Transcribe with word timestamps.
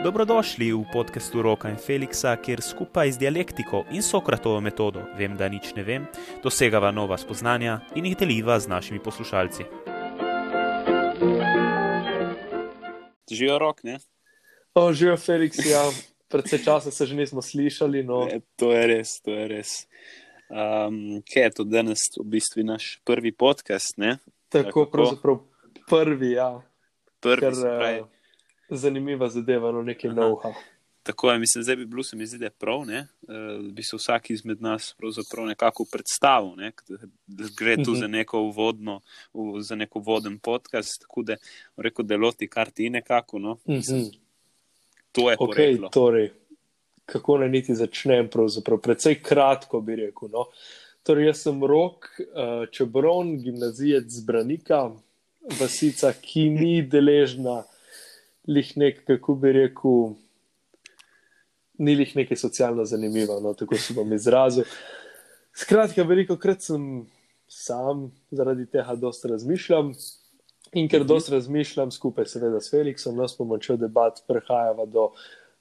Dobrodošli 0.00 0.72
v 0.72 0.80
podkastu 0.88 1.42
Roka 1.44 1.68
in 1.68 1.76
Feliksa, 1.76 2.32
kjer 2.40 2.64
skupaj 2.64 3.12
z 3.12 3.20
dialektiko 3.20 3.82
in 3.92 4.00
Sokratovo 4.00 4.56
metodo, 4.64 5.04
vem, 5.12 5.36
da 5.36 5.44
nič 5.44 5.74
ne 5.76 5.84
vem, 5.84 6.06
dosegava 6.40 6.88
nova 6.88 7.18
spoznanja 7.20 7.82
in 7.92 8.08
jih 8.08 8.16
deliva 8.16 8.56
z 8.56 8.72
našimi 8.72 8.96
poslušalci. 8.96 9.66
Živijo 13.28 13.58
rok, 13.60 13.84
ne? 13.84 13.98
O, 14.72 14.88
živijo 14.92 15.18
Feliks, 15.20 15.60
ja. 15.68 15.84
Predvsej 16.32 16.64
časa 16.64 16.90
se 16.90 17.06
že 17.06 17.14
nismo 17.14 17.44
slišali. 17.44 18.00
No. 18.00 18.24
E, 18.24 18.40
to 18.56 18.72
je 18.72 18.86
res, 18.86 19.20
to 19.20 19.36
je 19.36 19.44
res. 19.52 19.84
Um, 20.48 21.20
kaj 21.28 21.42
je 21.42 21.50
to 21.60 21.68
danes, 21.68 22.08
v 22.16 22.24
bistvu 22.24 22.64
naš 22.64 23.04
prvi 23.04 23.36
podcast? 23.36 24.00
Ne? 24.00 24.16
Tako, 24.48 24.64
Tako 24.64 24.86
pravzaprav 24.96 25.36
prvi, 25.92 26.32
ja. 26.40 26.56
Prvi, 27.20 27.44
Ker, 27.44 27.52
pravi, 27.52 28.00
zanimiva 28.70 29.28
zadeva, 29.28 29.72
no 29.72 29.82
nekaj 29.82 30.10
novega. 30.10 30.54
Tako 31.02 31.32
je, 31.32 31.38
mislim, 31.38 31.62
zdaj 31.64 31.76
bi 31.76 31.86
bilo 31.86 32.02
se 32.02 32.16
mi 32.16 32.26
zdi, 32.26 32.38
da 32.38 32.44
je 32.44 32.50
prav, 32.50 32.84
da 32.86 32.98
uh, 33.00 33.64
bi 33.72 33.82
se 33.82 33.96
vsak 33.96 34.30
izmed 34.30 34.62
nas 34.62 34.94
nekako 35.46 35.84
predstavil, 35.92 36.56
ne? 36.56 36.72
da 37.26 37.44
gre 37.56 37.76
tu 37.76 37.80
uh 37.80 37.86
-huh. 37.86 38.00
za, 38.00 38.06
neko 38.06 38.40
uvodno, 38.40 39.00
v, 39.34 39.60
za 39.60 39.74
neko 39.74 39.98
voden 39.98 40.38
podcast, 40.38 41.00
tako 41.00 41.22
da 41.22 41.36
reko, 41.76 42.02
da 42.02 42.16
loti 42.16 42.48
kar 42.48 42.70
ti 42.70 42.90
nekako. 42.90 43.38
No? 43.38 43.52
Uh 43.52 43.74
-huh. 43.74 44.18
To 45.12 45.30
je 45.30 45.36
okay, 45.36 45.90
torej, 45.92 46.30
kako 47.06 47.38
naj 47.38 47.48
niti 47.48 47.74
začnem, 47.74 48.28
pravzaprav 48.28 48.78
precej 48.78 49.22
kratko 49.22 49.80
bi 49.80 49.96
rekel. 49.96 50.28
No? 50.32 50.46
Torej, 51.02 51.26
jaz 51.26 51.42
sem 51.42 51.64
rok, 51.64 52.06
uh, 52.18 52.68
čebron, 52.70 53.38
gimnazijec 53.38 54.20
Branika, 54.26 54.90
vasica, 55.60 56.12
ki 56.12 56.50
ni 56.50 56.82
deležna 56.82 57.64
lih 58.48 58.72
nek, 58.76 59.04
kako 59.06 59.34
bi 59.34 59.52
rekel, 59.52 60.14
ni 61.78 61.96
lih 61.96 62.16
nekaj 62.16 62.36
socialno 62.36 62.84
zanimivo, 62.84 63.40
no, 63.40 63.54
tako 63.54 63.76
se 63.76 63.94
bom 63.94 64.12
izrazil. 64.12 64.64
Skratka, 65.56 66.02
veliko 66.02 66.36
krat 66.38 66.62
sem 66.62 67.06
sam 67.48 68.10
zaradi 68.30 68.66
tega 68.70 68.94
dosta 68.94 69.28
razmišljam 69.28 69.92
in 70.72 70.88
ker 70.88 71.00
mhm. 71.00 71.08
dosta 71.08 71.34
razmišljam 71.34 71.90
skupaj 71.90 72.28
seveda 72.30 72.60
s 72.60 72.70
Felixom, 72.70 73.16
nas 73.16 73.36
pomočjo 73.36 73.76
debat 73.76 74.22
prehajava 74.28 74.86
do 74.86 75.10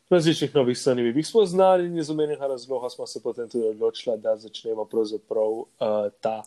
različnih 0.09 0.55
novih 0.55 0.77
zanimivih 0.77 1.27
spoznanj 1.27 1.85
in 1.85 1.97
iz 1.97 2.09
omenjenega 2.09 2.47
razloga 2.47 2.89
smo 2.89 3.07
se 3.07 3.23
potem 3.23 3.49
tudi 3.49 3.67
odločili, 3.67 4.17
da 4.17 4.37
začnemo 4.37 4.85
pravzaprav 4.85 5.49
uh, 5.49 5.67
ta 6.21 6.43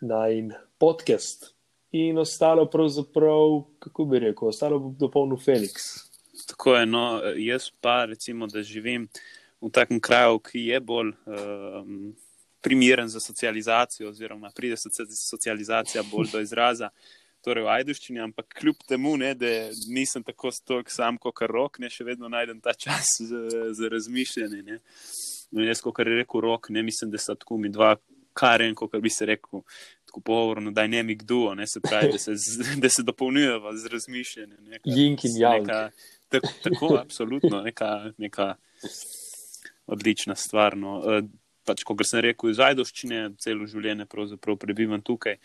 najn 0.00 0.52
podcast 0.78 1.55
in 1.96 2.18
ostalo, 2.18 2.68
kako 3.78 4.04
bi 4.04 4.18
rekel, 4.18 4.48
ostalo 4.48 4.78
bo 4.78 4.94
dopolnil 4.98 5.40
Felix. 5.40 5.88
Tako 6.46 6.76
je, 6.76 6.86
no, 6.86 7.22
jaz 7.36 7.70
pa 7.80 8.04
recimo, 8.04 8.46
da 8.46 8.62
živim 8.62 9.08
v 9.60 9.70
takem 9.72 10.00
kraju, 10.00 10.38
ki 10.38 10.66
je 10.68 10.80
bolj 10.80 11.12
um, 11.26 12.14
primeren 12.60 13.08
za 13.08 13.20
socializacijo, 13.20 14.08
oziroma 14.08 14.50
pride 14.54 14.76
socializacija 15.30 16.04
bolj 16.10 16.32
do 16.32 16.40
izraza. 16.40 16.90
Torej, 17.46 17.62
v 17.62 17.70
Ajduščini, 17.70 18.20
ampak 18.20 18.56
kljub 18.58 18.80
temu, 18.88 19.12
ne, 19.16 19.30
da 19.38 19.46
nisem 19.94 20.24
tako 20.26 20.50
stok 20.50 20.90
sam 20.90 21.18
kot 21.18 21.44
rok, 21.46 21.78
ne 21.78 21.90
še 21.90 22.04
vedno 22.04 22.28
najdem 22.28 22.58
ta 22.60 22.74
čas 22.74 23.12
za, 23.30 23.42
za 23.70 23.90
razmišljanje. 23.92 24.80
No, 25.54 25.62
jaz, 25.62 25.80
kot 25.80 26.02
je 26.02 26.10
rekel 26.10 26.42
rok, 26.42 26.70
ne 26.74 26.82
mislim, 26.82 27.12
da 27.14 27.22
sta 27.22 27.36
tako 27.38 27.60
mi 27.62 27.70
dva, 27.70 27.94
kar 28.36 28.66
en, 28.66 28.74
kot 28.74 28.98
bi 29.00 29.10
se 29.10 29.28
rekel, 29.30 29.62
tako 30.16 30.20
pogovorno, 30.20 30.70
da 30.70 30.82
je 30.82 30.88
ne 30.88 31.02
mi 31.02 31.14
kdo, 31.14 31.54
ne 31.54 31.66
se 31.66 31.80
pravi, 31.80 32.12
da 32.12 32.18
se, 32.18 32.32
da 32.82 32.88
se 32.88 33.02
dopolnjujeva 33.02 33.76
z 33.76 33.86
razmišljanjem. 33.86 34.58
Jink 34.84 35.24
in 35.24 35.36
jang. 35.36 35.66
Tako, 36.28 36.48
tako 36.62 36.98
absolutno, 37.00 37.62
neka, 37.62 38.10
neka 38.18 38.54
odlična 39.86 40.34
stvar. 40.34 40.76
No. 40.76 41.02
E, 41.18 41.22
pač, 41.64 41.84
kot 41.84 42.00
sem 42.06 42.20
rekel, 42.20 42.50
iz 42.50 42.60
Ajdoščine, 42.60 43.36
celo 43.38 43.66
življenje 43.66 44.06
prebivam 44.60 45.02
tukaj 45.02 45.36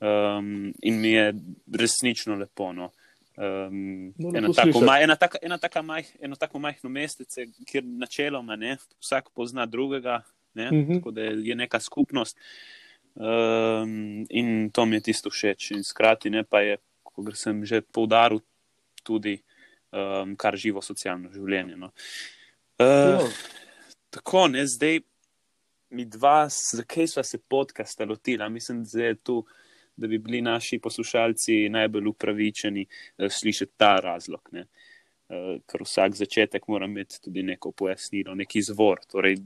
um, 0.00 0.72
in 0.82 1.00
mi 1.00 1.12
je 1.12 1.34
resnično 1.78 2.38
lepo. 2.40 2.72
No. 2.72 2.90
Um, 3.36 4.14
no, 4.18 4.32
ena, 4.34 4.48
tako, 4.56 4.80
maj, 4.80 5.04
ena, 5.04 5.16
taka, 5.16 5.38
ena 5.42 5.58
taka 5.58 5.82
maj, 5.82 6.08
eno 6.20 6.36
tako 6.36 6.58
majhno 6.58 6.90
mestece, 6.90 7.46
kjer 7.68 7.84
načeloma 7.84 8.56
ne, 8.56 8.78
vsak 9.04 9.30
pozna 9.34 9.66
drugega, 9.66 10.22
ne, 10.54 10.66
uh 10.66 10.72
mhm. 10.72 10.90
-huh. 10.90 10.98
tako 10.98 11.10
da 11.10 11.22
je 11.22 11.54
neka 11.54 11.80
skupnost. 11.80 12.40
Um, 13.18 14.26
in 14.30 14.70
to 14.70 14.86
mi 14.86 14.96
je 14.96 15.00
tisto 15.10 15.30
všeč. 15.30 15.72
In 15.74 15.82
skrati, 15.84 16.30
ne 16.30 16.44
pa 16.46 16.62
je, 16.62 16.78
kot 17.02 17.34
sem 17.34 17.64
že 17.66 17.82
poudaril, 17.82 18.38
tudi 19.02 19.40
um, 19.90 20.36
kar 20.38 20.56
živo 20.56 20.82
socialno 20.84 21.32
življenje. 21.34 21.74
No. 21.76 21.90
Uh, 22.78 23.26
tako, 24.14 24.46
ne 24.52 24.62
zdaj, 24.70 25.00
mi 25.98 26.04
dva, 26.06 26.46
zakaj 26.52 27.08
smo 27.10 27.24
se 27.26 27.40
podcasta 27.42 28.06
lotili? 28.06 28.50
Mislim, 28.50 28.84
da 28.84 29.10
je 29.10 29.14
tu. 29.14 29.42
Da 29.98 30.06
bi 30.06 30.20
bili 30.22 30.38
naši 30.38 30.76
poslušalci 30.78 31.64
najbolj 31.74 32.06
upravičeni 32.06 32.84
uh, 32.86 33.26
slišati 33.26 33.72
ta 33.76 33.96
razlog. 33.98 34.52
Uh, 34.54 35.56
ker 35.66 35.82
vsak 35.82 36.14
začetek 36.14 36.68
mora 36.70 36.86
imeti 36.86 37.18
tudi 37.24 37.42
neko 37.42 37.72
pojasnilo, 37.74 38.36
neki 38.38 38.62
izvor. 38.62 39.02
Torej, 39.10 39.40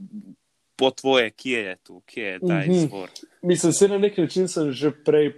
po 0.76 0.90
tvoje, 0.90 1.30
kje 1.30 1.58
je 1.58 1.76
tu, 1.76 2.00
kje 2.06 2.24
je 2.24 2.38
ta 2.40 2.58
mhm. 2.60 2.72
izvor. 2.72 3.10
Mislim, 3.42 3.72
se 3.72 3.88
na 3.88 3.98
nek 3.98 4.18
način 4.18 4.48
sem 4.48 4.70
že 4.72 4.90
prej 5.04 5.32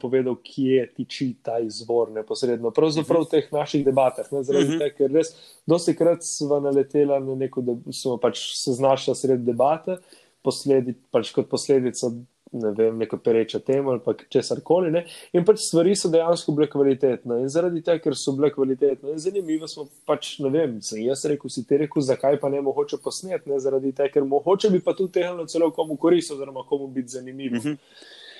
povedal, 0.00 0.36
kje 0.42 0.86
tiči 0.96 1.34
ta 1.42 1.58
izvor 1.58 2.10
neposredno. 2.12 2.70
Pravzaprav 2.70 3.26
v 3.26 3.30
teh 3.30 3.48
naših 3.52 3.84
debatah. 3.84 4.28
Ne, 4.32 4.42
zaradi 4.42 4.68
mhm. 4.68 4.78
tega, 4.78 4.96
ker 4.96 5.12
res 5.12 5.34
dosti 5.66 5.96
krat 5.96 6.24
smo 6.24 6.60
naleteli 6.60 7.20
na 7.20 7.38
neko, 7.38 7.62
da 7.62 7.76
smo 7.92 8.16
pač 8.18 8.40
se 8.56 8.72
znašli 8.72 9.14
sred 9.14 9.44
debate, 9.44 9.98
posledi, 10.44 10.96
pač 11.10 11.32
kot 11.32 11.48
posledica 11.48 12.10
ne 12.54 12.70
vem, 12.70 12.98
neka 12.98 13.16
pereča 13.16 13.58
tema 13.58 13.92
ali 13.92 14.14
česar 14.28 14.60
koli. 14.64 15.02
In 15.32 15.44
pač 15.44 15.64
stvari 15.66 15.94
so 15.98 16.08
dejansko 16.12 16.54
bile 16.56 16.68
kvalitetne. 16.70 17.40
In 17.42 17.50
zaradi 17.52 17.82
tega, 17.82 18.00
ker 18.04 18.16
so 18.18 18.34
bile 18.36 18.52
kvalitetne 18.54 19.14
in 19.14 19.22
zanimive, 19.22 19.68
smo 19.70 19.88
pač, 20.06 20.36
ne 20.44 20.50
vem, 20.54 20.76
sem 20.84 21.02
jaz 21.04 21.24
rekel, 21.30 21.50
si 21.50 21.64
ti 21.66 21.78
rekel, 21.84 22.04
zakaj 22.04 22.38
pa 22.42 22.50
ne 22.52 22.62
mogoče 22.64 23.00
posnet, 23.04 23.46
ne 23.50 23.60
zaradi 23.62 23.92
tega, 23.92 24.12
ker 24.16 24.28
mogoče 24.28 24.70
bi 24.74 24.82
pa 24.84 24.94
tudi 24.96 25.16
tehnično 25.18 25.48
celo 25.50 25.70
komu 25.74 25.98
koristil, 26.00 26.38
oziroma 26.38 26.66
komu 26.68 26.88
biti 26.94 27.16
zanimivo. 27.18 27.56
Mm 27.56 27.64
-hmm. 27.74 27.78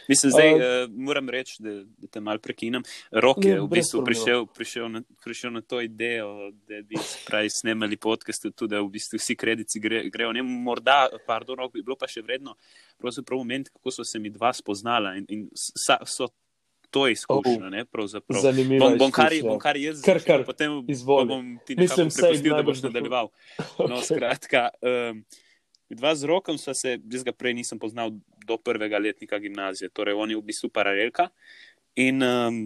Mislim, 0.09 0.32
zdaj 0.32 0.54
uh, 0.54 0.91
moram 0.91 1.31
reči, 1.31 1.56
da, 1.59 1.75
da 1.98 2.09
te 2.10 2.20
malo 2.20 2.38
prekinem. 2.38 2.82
Rok 3.10 3.44
je 3.44 3.60
v 3.60 3.69
bistvu 3.70 4.04
prišel, 4.04 4.47
prišel, 4.47 4.88
na, 4.92 5.03
prišel 5.25 5.53
na 5.53 5.60
to 5.60 5.81
idejo, 5.81 6.50
da 6.69 6.82
bi 6.82 7.00
pravi 7.26 7.50
snemali 7.50 7.97
podcast, 7.97 8.47
tudi 8.54 8.75
da 8.75 8.82
v 8.82 8.92
bistvu 8.94 9.20
vsi 9.20 9.37
kredici 9.37 9.81
gre, 9.81 10.04
grejo. 10.12 10.32
Ne, 10.32 10.42
morda, 10.42 11.06
pardon, 11.26 11.59
rok 11.65 11.72
bi 11.72 11.82
bilo 11.82 11.97
pa 12.00 12.10
še 12.10 12.22
vredno, 12.25 12.56
pravzaprav 13.00 13.41
moment, 13.41 13.69
kako 13.72 13.94
so 13.98 14.04
se 14.04 14.19
mi 14.19 14.32
dva 14.32 14.53
spoznala 14.53 15.16
in, 15.20 15.28
in 15.28 15.47
sa, 15.54 16.00
so 16.04 16.28
to 16.94 17.09
izkušnja, 17.09 17.71
ne, 17.71 17.84
pravzaprav. 17.84 18.42
Zanimivo. 18.42 18.84
Bom, 18.86 18.98
bom, 18.98 19.15
kar, 19.15 19.34
bom 19.42 19.59
kar 19.59 19.78
jaz 19.81 20.03
kar, 20.04 20.21
kar, 20.22 20.44
potem 20.47 20.76
bom 21.06 21.56
ti 21.66 21.75
nekako 21.75 22.06
prepustil, 22.06 22.53
da 22.54 22.62
boš 22.62 22.84
nadaljeval. 22.86 23.32
No, 23.91 23.98
skratka. 24.04 24.69
Um, 24.82 25.25
Dva 25.94 26.15
z 26.16 26.25
rokom 26.25 26.56
sva 26.59 26.72
se, 26.75 26.97
jaz 26.97 27.22
ga 27.26 27.34
prej 27.36 27.53
nisem 27.54 27.78
poznal 27.78 28.15
do 28.44 28.59
prvega 28.59 28.99
letnika 28.99 29.38
gimnazije, 29.38 29.91
torej 29.91 30.15
on 30.15 30.31
je 30.31 30.37
v 30.37 30.44
bistvu 30.44 30.69
paralelka. 30.69 31.28
In 31.97 32.22
um, 32.22 32.59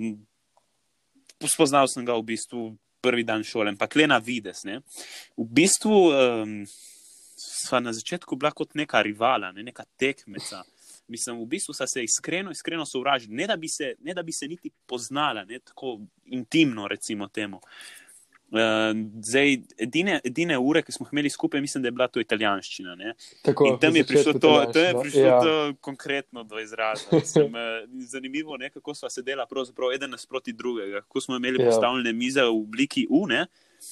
spoznal 1.45 1.89
sem 1.89 2.05
ga 2.05 2.17
v 2.19 2.27
bistvu 2.33 2.63
prvi 3.01 3.25
dan 3.25 3.45
šole, 3.47 3.71
ampak 3.71 3.95
le 3.97 4.09
na 4.11 4.19
vides. 4.19 4.65
Ne. 4.67 4.81
V 5.39 5.47
bistvu 5.47 6.01
um, 6.11 6.57
sva 7.39 7.81
na 7.81 7.95
začetku 7.95 8.37
bila 8.37 8.51
kot 8.51 8.75
neka 8.75 9.03
rivala, 9.03 9.53
ne, 9.53 9.63
neka 9.63 9.87
tekmeca. 9.97 10.65
Mislim, 11.09 11.39
v 11.41 11.47
bistvu 11.49 11.73
sta 11.73 11.87
se 11.89 12.03
iskreno, 12.05 12.51
iskreno 12.53 12.85
sovražili, 12.85 13.33
ne, 13.33 13.47
ne 14.05 14.15
da 14.15 14.23
bi 14.23 14.33
se 14.33 14.49
niti 14.49 14.71
poznala, 14.87 15.45
ne 15.49 15.63
tako 15.65 16.01
intimno, 16.27 16.89
recimo 16.89 17.29
temu. 17.33 17.57
Uh, 17.57 18.08
zdaj, 19.23 19.59
edine, 19.79 20.21
edine 20.25 20.59
ure, 20.59 20.83
ki 20.83 20.93
smo 20.93 21.07
jih 21.07 21.13
imeli 21.13 21.31
skupaj, 21.31 21.61
mislim, 21.61 21.83
da 21.83 21.89
je 21.89 21.93
bila 21.93 22.09
to 22.09 22.21
italijanščina. 22.21 22.97
Tako, 23.43 23.67
in 23.69 23.79
tam 23.81 23.97
je 23.97 24.05
prišlo, 24.05 24.33
to, 24.33 24.53
to, 24.73 24.81
je 24.81 24.95
prišlo 25.01 25.21
ja. 25.21 25.41
to 25.41 25.75
konkretno 25.81 26.45
do 26.45 26.61
izraza. 26.61 27.21
Sem, 27.25 27.45
uh, 27.45 27.83
zanimivo 28.09 28.57
je, 28.61 28.71
kako 28.71 28.95
smo 28.95 29.11
sedeli 29.11 29.43
eden 29.95 30.11
nasproti 30.11 30.53
drugega, 30.53 31.01
kako 31.01 31.21
smo 31.21 31.37
imeli 31.37 31.63
ja. 31.63 31.71
postavljene 31.71 32.13
mize 32.13 32.43
v 32.43 32.49
obliki 32.49 33.07
U. 33.11 33.27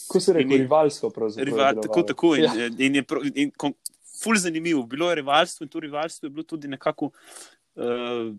Ko 0.09 0.21
se 0.21 0.33
reče, 0.33 0.57
rivalsko. 0.57 1.13
Rival, 1.37 1.83
tako, 1.83 2.03
tako. 2.03 2.37
In, 2.37 2.45
ja. 2.45 2.71
in 2.79 2.95
je 2.95 3.05
in, 3.35 3.51
in, 3.63 3.75
ful 4.23 4.37
zanimivo. 4.37 4.83
Bilo 4.83 5.11
je 5.11 5.15
rivalstvo 5.15 5.65
in 5.65 5.69
to 5.69 5.81
rivalstvo 5.81 6.27
je 6.27 6.31
bilo 6.31 6.43
tudi 6.43 6.69
nekako. 6.69 7.11
Uh, 7.75 8.33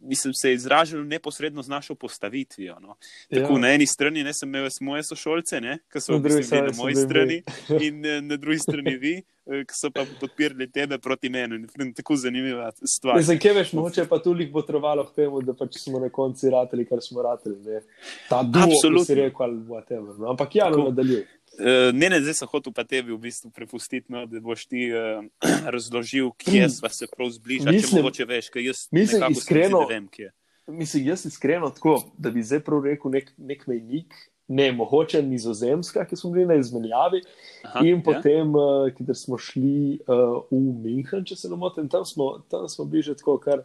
mislim, 0.00 0.34
se 0.34 0.48
je 0.48 0.54
izražal 0.54 1.04
neposredno 1.04 1.62
z 1.62 1.68
našo 1.68 1.94
postavitvijo. 1.94 2.78
No. 2.80 2.96
Tako 3.34 3.52
ja. 3.52 3.58
na 3.58 3.68
eni 3.68 3.86
strani 3.86 4.24
ne, 4.24 4.34
sem 4.34 4.48
imel 4.48 4.68
moje 4.80 5.02
sošolce, 5.02 5.60
ki 5.92 6.00
so 6.00 6.18
bili 6.18 6.44
na 6.52 6.72
moji 6.76 6.94
strani, 6.94 7.42
in 7.80 8.04
eh, 8.06 8.20
na 8.20 8.36
drugi 8.36 8.58
strani 8.58 8.96
vi, 8.96 9.22
ki 9.48 9.74
so 9.74 9.90
pa 9.90 10.04
podpirali 10.20 10.68
tebe 10.70 10.98
proti 10.98 11.30
meni. 11.32 11.62
Tako 11.96 12.16
zanimiva 12.16 12.70
stvar. 12.84 13.22
Zakaj 13.22 13.54
veš, 13.56 13.72
mogoče 13.78 14.04
pa 14.08 14.18
tudi 14.22 14.44
jih 14.44 14.52
potrebovalo 14.52 15.06
k 15.08 15.14
temu, 15.22 15.40
da 15.42 15.54
pač 15.56 15.78
smo 15.80 16.00
na 16.02 16.10
koncu 16.12 16.52
rateli, 16.52 16.84
kar 16.88 17.00
smo 17.04 17.24
rateli. 17.24 17.56
Ne. 17.64 17.82
Ta 18.28 18.42
duh, 18.44 18.68
ki 18.68 19.04
si 19.06 19.18
rekel, 19.18 19.46
ali 19.48 19.60
whatever. 19.70 20.14
No. 20.18 20.32
Ampak 20.34 20.56
ja, 20.60 20.68
no, 20.72 20.90
nadaljuj. 20.90 21.24
Uh, 21.58 21.88
ne, 21.96 22.10
ne, 22.12 22.20
zdaj 22.22 22.36
sem 22.38 22.50
hotel 22.50 22.74
pa 22.76 22.84
tebi 22.86 23.10
v 23.10 23.18
bistvu 23.24 23.50
prepustiti, 23.50 24.06
no, 24.12 24.26
da 24.30 24.40
boš 24.44 24.68
ti 24.70 24.90
uh, 24.92 25.24
razložil, 25.74 26.30
kje 26.38 26.66
mm. 26.66 26.74
sva 26.76 26.92
se 26.92 27.08
prav 27.10 27.32
zbližala. 27.34 27.74
Če 27.74 27.96
mogoče 27.98 28.28
veš, 28.28 28.50
kaj 28.54 28.68
jaz 28.68 28.84
mislim, 28.94 29.32
iskreno, 29.32 29.80
ne 29.86 29.94
vem, 29.94 30.10
kje. 30.12 30.30
Mislim, 30.68 31.08
jaz 31.08 31.24
iskreno 31.26 31.72
tako, 31.72 31.96
da 32.20 32.30
bi 32.30 32.44
zdaj 32.44 32.60
prav 32.66 32.84
rekel 32.84 33.16
nek, 33.16 33.32
nek 33.40 33.64
mejnik, 33.70 34.12
ne, 34.48 34.72
mogoče 34.72 35.22
nizozemska, 35.22 36.04
ki 36.08 36.16
smo 36.16 36.30
bili 36.30 36.46
na 36.46 36.56
izmenjavi, 36.56 37.20
Aha, 37.64 37.80
in 37.84 37.98
ja. 37.98 38.02
potem, 38.04 38.54
ja. 38.56 38.68
uh, 38.86 38.92
kjer 38.96 39.16
smo 39.16 39.38
šli 39.38 39.98
uh, 40.06 40.40
v 40.50 40.62
München, 40.84 41.26
če 41.28 41.36
se 41.36 41.50
ne 41.52 41.56
motim, 41.56 41.88
tam 41.88 42.06
smo, 42.08 42.38
tam 42.48 42.68
smo 42.68 42.86
bili 42.88 43.04
že 43.10 43.16
tako, 43.20 43.36
kar, 43.44 43.62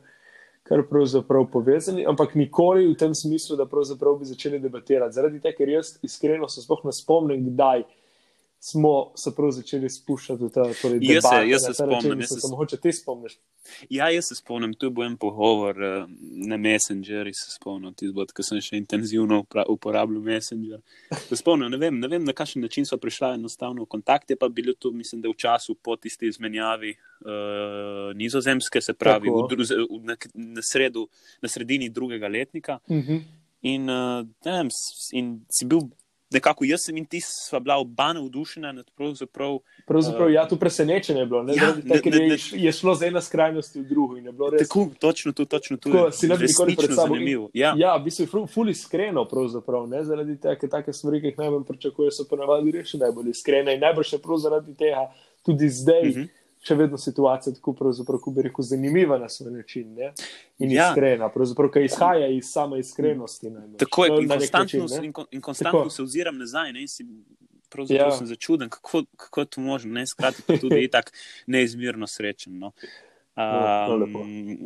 kar 0.67 0.83
pravzaprav 0.89 1.47
povezani, 1.51 2.05
ampak 2.07 2.35
nikoli 2.35 2.89
v 2.91 2.97
tem 2.99 3.15
smislu, 3.15 3.55
da 3.59 3.67
pravzaprav 3.69 4.19
bi 4.19 4.27
začeli 4.27 4.59
debatirati. 4.59 5.15
Zaradi 5.15 5.39
tega, 5.39 5.55
ker 5.57 5.71
jaz 5.71 5.95
iskreno 6.03 6.51
se 6.51 6.63
sploh 6.63 6.83
ne 6.87 6.95
spomnim, 6.95 7.47
kdaj 7.53 7.87
smo 8.65 9.11
se 9.15 9.31
prav 9.35 9.49
začeli 9.51 9.89
spuščati 9.91 10.45
v 10.45 10.47
ta 10.55 10.63
torej, 10.79 11.01
debate. 11.01 11.13
Jaz 11.13 11.25
se, 11.27 11.47
jaz 11.49 11.65
se 11.65 11.73
spomnim, 11.75 12.21
da 12.21 12.27
se 12.31 12.39
samo 12.39 12.65
če 12.71 12.77
ti 12.79 12.93
spomniš. 12.95 13.33
Ja, 13.91 14.05
jaz 14.07 14.29
se 14.29 14.37
spomnim, 14.37 14.71
tu 14.79 14.87
je 14.87 14.93
bil 14.95 15.03
en 15.03 15.17
pogovor 15.19 15.81
uh, 15.83 16.05
na 16.47 16.55
Messengerju, 16.55 17.35
se 17.35 17.57
spomnim, 17.57 17.91
tizbot, 17.99 18.31
ko 18.31 18.45
sem 18.47 18.61
še 18.63 18.79
intenzivno 18.79 19.41
uporabljal 19.73 20.23
Messenger. 20.23 20.79
Se 21.25 21.41
spomnim, 21.41 21.67
ne 21.73 21.79
vem, 21.81 21.97
ne 21.99 22.07
vem, 22.13 22.23
na 22.23 22.31
kakšen 22.37 22.63
način 22.63 22.87
so 22.87 22.95
prišla 23.03 23.33
enostavno 23.35 23.83
v 23.83 23.91
kontakt, 23.97 24.31
je 24.31 24.37
pa 24.39 24.47
bilo 24.47 24.71
to, 24.79 24.93
mislim, 24.95 25.19
da 25.25 25.33
v 25.33 25.35
času 25.43 25.75
po 25.75 25.97
tisti 25.99 26.31
izmenjavi 26.31 26.93
uh, 26.95 28.13
nizozemske, 28.15 28.79
se 28.79 28.95
pravi, 28.95 29.27
v 29.27 29.43
dru, 29.51 29.67
v, 29.67 29.99
na, 30.07 30.15
na, 30.39 30.63
sredu, 30.63 31.09
na 31.43 31.51
sredini 31.51 31.91
drugega 31.91 32.31
letnika. 32.31 32.79
Uh 32.87 32.95
mhm. 32.95 33.11
-huh. 33.11 33.41
In, 33.63 33.89
uh, 33.89 34.23
vem, 34.43 34.71
in 35.15 35.35
si 35.51 35.65
bil 35.67 35.83
nekako 36.33 36.65
jaz 36.65 36.89
in 36.89 37.05
ti 37.05 37.21
sva 37.21 37.59
bila 37.59 37.77
oba 37.77 38.13
navdušena 38.13 38.71
nad 38.71 38.91
pravzaprav. 38.95 39.57
Pravzaprav, 39.87 40.27
uh, 40.27 40.33
ja, 40.33 40.47
to 40.47 40.55
presenečenje 40.55 41.19
je 41.19 41.25
bilo, 41.25 41.43
ne, 41.43 41.55
ja, 41.55 41.73
ne, 41.83 42.01
ne, 42.05 42.11
ne, 42.17 42.27
je, 42.27 42.37
je 42.53 42.71
šlo 42.71 42.95
z 42.95 43.07
ene 43.07 43.21
skrajnosti 43.21 43.79
v 43.79 43.85
drugo. 43.89 44.19
Res... 44.51 44.67
Tako, 44.67 44.87
točno 44.99 45.31
tu, 45.31 45.45
točno 45.45 45.77
tu. 45.77 45.91
Tako, 45.91 46.11
si 46.11 46.27
ne 46.27 46.37
bi 46.37 46.47
nikoli 46.47 46.75
predstavljal. 46.75 47.15
Zanimivo. 47.15 47.49
Ja, 47.53 47.73
ja 47.77 47.95
v 47.97 48.03
bistvu 48.03 48.23
je 48.23 48.47
ful 48.53 48.69
iskreno, 48.69 49.25
pravzaprav, 49.29 49.87
ne, 49.87 50.03
zaradi 50.03 50.37
tega, 50.37 50.55
ker 50.59 50.69
take 50.69 50.93
stvari, 50.93 51.21
ki 51.21 51.33
jih 51.33 51.41
najbolj 51.41 51.65
pričakuje, 51.67 52.11
so 52.11 52.27
ponavadi 52.29 52.71
res 52.77 52.93
najbolj 52.93 53.33
iskrene 53.33 53.75
in 53.75 53.83
najbolj 53.83 54.13
še 54.13 54.21
prav 54.23 54.41
zaradi 54.43 54.77
tega 54.77 55.09
tudi 55.45 55.69
zdaj. 55.69 56.01
Uh 56.09 56.15
mhm. 56.15 56.21
-huh 56.21 56.42
še 56.63 56.75
vedno 56.75 56.97
situacija 56.97 57.53
tako, 57.53 57.73
kako 58.07 58.31
bi 58.31 58.41
rekel, 58.47 58.63
zanimiva 58.63 59.17
na 59.19 59.29
svoj 59.29 59.51
način 59.51 59.93
ne? 59.93 60.13
in 60.59 60.71
ja. 60.71 60.89
iskrena, 60.89 61.29
ki 61.73 61.85
izhaja 61.85 62.27
iz 62.27 62.51
same 62.51 62.79
iskrenosti. 62.79 63.49
Najbolj. 63.49 63.77
Tako 63.77 64.05
je, 64.05 64.11
in 64.21 64.29
konstantno, 64.29 64.79
način, 64.79 65.05
in, 65.05 65.13
in 65.31 65.41
konstantno 65.41 65.89
se 65.89 66.03
oziram 66.03 66.37
nazaj. 66.37 66.73
Ne? 66.73 66.87
Si, 66.87 67.05
pravzaprav 67.69 68.07
ja. 68.07 68.17
sem 68.17 68.27
začuden, 68.27 68.69
kako, 68.69 69.03
kako 69.17 69.41
je 69.41 69.45
to 69.45 69.61
možno, 69.61 69.93
ne 69.93 70.07
skrati, 70.07 70.59
tudi 70.61 70.87
tako 70.95 71.11
neizmerno 71.47 72.07
srečen. 72.07 72.59
No? 72.59 72.71
Um, 73.35 74.57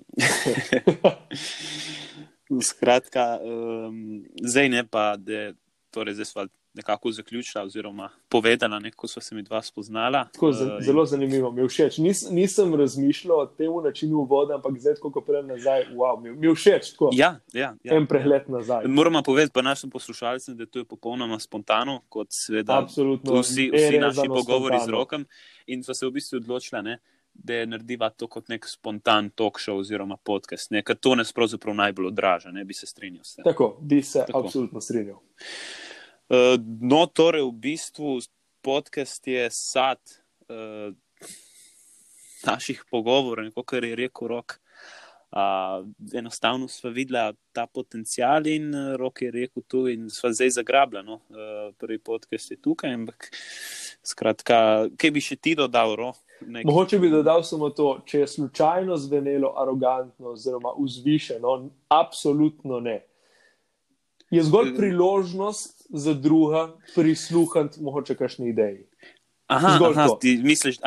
skratka, 2.70 3.40
um, 3.42 4.26
zdaj 4.44 4.70
ne 4.70 4.84
pa, 4.88 5.16
da 5.18 5.52
torej 5.92 6.14
zdaj 6.14 6.26
smo 6.26 6.48
nekako 6.78 7.12
zaključila, 7.12 7.64
oziroma 7.64 8.10
povedala, 8.30 8.82
kako 8.92 9.08
so 9.08 9.22
se 9.22 9.36
mi 9.36 9.44
dva 9.44 9.62
spoznala. 9.62 10.28
Tako, 10.34 10.50
uh, 10.50 10.56
zelo 10.82 11.06
zanimivo, 11.06 11.52
mi 11.52 11.62
je 11.62 11.68
všeč. 11.68 11.98
Nis, 11.98 12.30
nisem 12.30 12.76
razmišljal 12.76 13.40
o 13.40 13.46
tem 13.46 13.72
načinu 13.84 14.24
voda, 14.24 14.56
ampak 14.56 14.80
zdaj, 14.80 14.96
ko 15.02 15.22
pridem 15.22 15.48
nazaj, 15.48 15.86
wow, 15.96 16.20
mi 16.22 16.48
je 16.48 16.56
všeč. 16.56 16.94
Ja, 17.12 17.40
ja, 17.54 17.76
ja, 17.84 17.96
en 17.96 18.08
pregled 18.08 18.48
ja. 18.48 18.58
nazaj. 18.58 18.88
Moramo 18.88 19.24
povedati 19.24 19.54
pa 19.54 19.62
našim 19.62 19.90
poslušalcem, 19.90 20.58
da 20.58 20.66
to 20.66 20.80
je 20.80 20.86
popolnoma 20.86 21.40
spontano, 21.40 22.02
kot 22.10 22.28
seveda 22.32 22.86
vsi, 22.88 23.72
vsi 23.74 24.00
naši 24.00 24.28
pogovori 24.28 24.78
spontano. 24.78 24.86
z 24.86 24.90
rokom. 24.90 25.26
In 25.68 25.84
so 25.84 25.94
se 25.94 26.06
v 26.06 26.12
bistvu 26.12 26.38
odločila. 26.38 26.82
Ne? 26.82 27.00
Da 27.34 27.54
je 27.54 27.66
naredila 27.68 28.10
to 28.10 28.28
kot 28.28 28.48
nek 28.50 28.66
spontan 28.66 29.30
talk 29.30 29.60
show 29.62 29.78
oziroma 29.78 30.18
podcast, 30.18 30.72
ker 30.86 30.96
to 30.96 31.16
nas 31.16 31.34
pravzaprav 31.34 31.76
najbolj 31.76 32.08
odraža, 32.08 32.52
ne 32.52 32.64
bi 32.66 32.74
se 32.74 32.88
strinjal 32.88 33.24
s 33.24 33.36
tem. 33.36 33.44
Tako, 33.46 33.78
bi 33.82 34.02
se 34.02 34.24
Tako. 34.28 34.40
absolutno 34.40 34.82
strinjal. 34.82 35.20
Uh, 36.28 36.60
no, 36.82 37.06
torej, 37.08 37.46
v 37.48 37.56
bistvu 37.56 38.20
podcast 38.60 39.28
je 39.28 39.48
sad 39.48 40.00
uh, 40.52 40.92
naših 42.44 42.84
pogovorov, 42.92 43.48
kot 43.56 43.80
je 43.80 43.96
rekel 43.96 44.28
Rok. 44.28 44.60
Uh, 45.32 45.88
enostavno 46.14 46.68
smo 46.68 46.90
videli 46.90 47.36
ta 47.52 47.68
potencial 47.68 48.48
in 48.48 48.72
Rok 48.96 49.22
je 49.22 49.32
rekel 49.32 49.64
tu, 49.68 49.88
in 49.88 50.10
smo 50.10 50.32
zdaj 50.32 50.50
zagrabljeni. 50.60 51.08
No? 51.08 51.16
Uh, 51.16 51.72
prvi 51.80 52.00
podcast 52.00 52.52
je 52.52 52.62
tukaj, 52.62 52.94
ampak 52.94 53.32
skratka, 54.04 54.88
kaj 55.00 55.12
bi 55.12 55.24
še 55.24 55.40
ti 55.40 55.56
dodal? 55.56 55.96
Ro? 55.96 56.12
Nek... 56.44 56.68
Mogoče 56.68 57.00
bi 57.00 57.10
dodal 57.10 57.44
samo 57.44 57.70
to, 57.70 58.02
če 58.06 58.20
je 58.20 58.28
slučajno 58.28 58.98
zvenelo 58.98 59.56
arogantno 59.58 60.36
oziroma 60.36 60.76
vzvišeno, 60.76 61.60
absolutno 61.88 62.80
ne. 62.84 63.00
Je 64.32 64.44
zgolj 64.44 64.76
priložnost, 64.76 65.78
za 65.90 66.14
druga 66.14 66.76
prisluhniti, 66.96 67.82
mogoče 67.82 68.16
kakšni 68.16 68.50
ideji. 68.50 68.86
Aha, 69.48 69.80
aha 69.92 70.08
ti 70.22 70.40
misliš, 70.44 70.78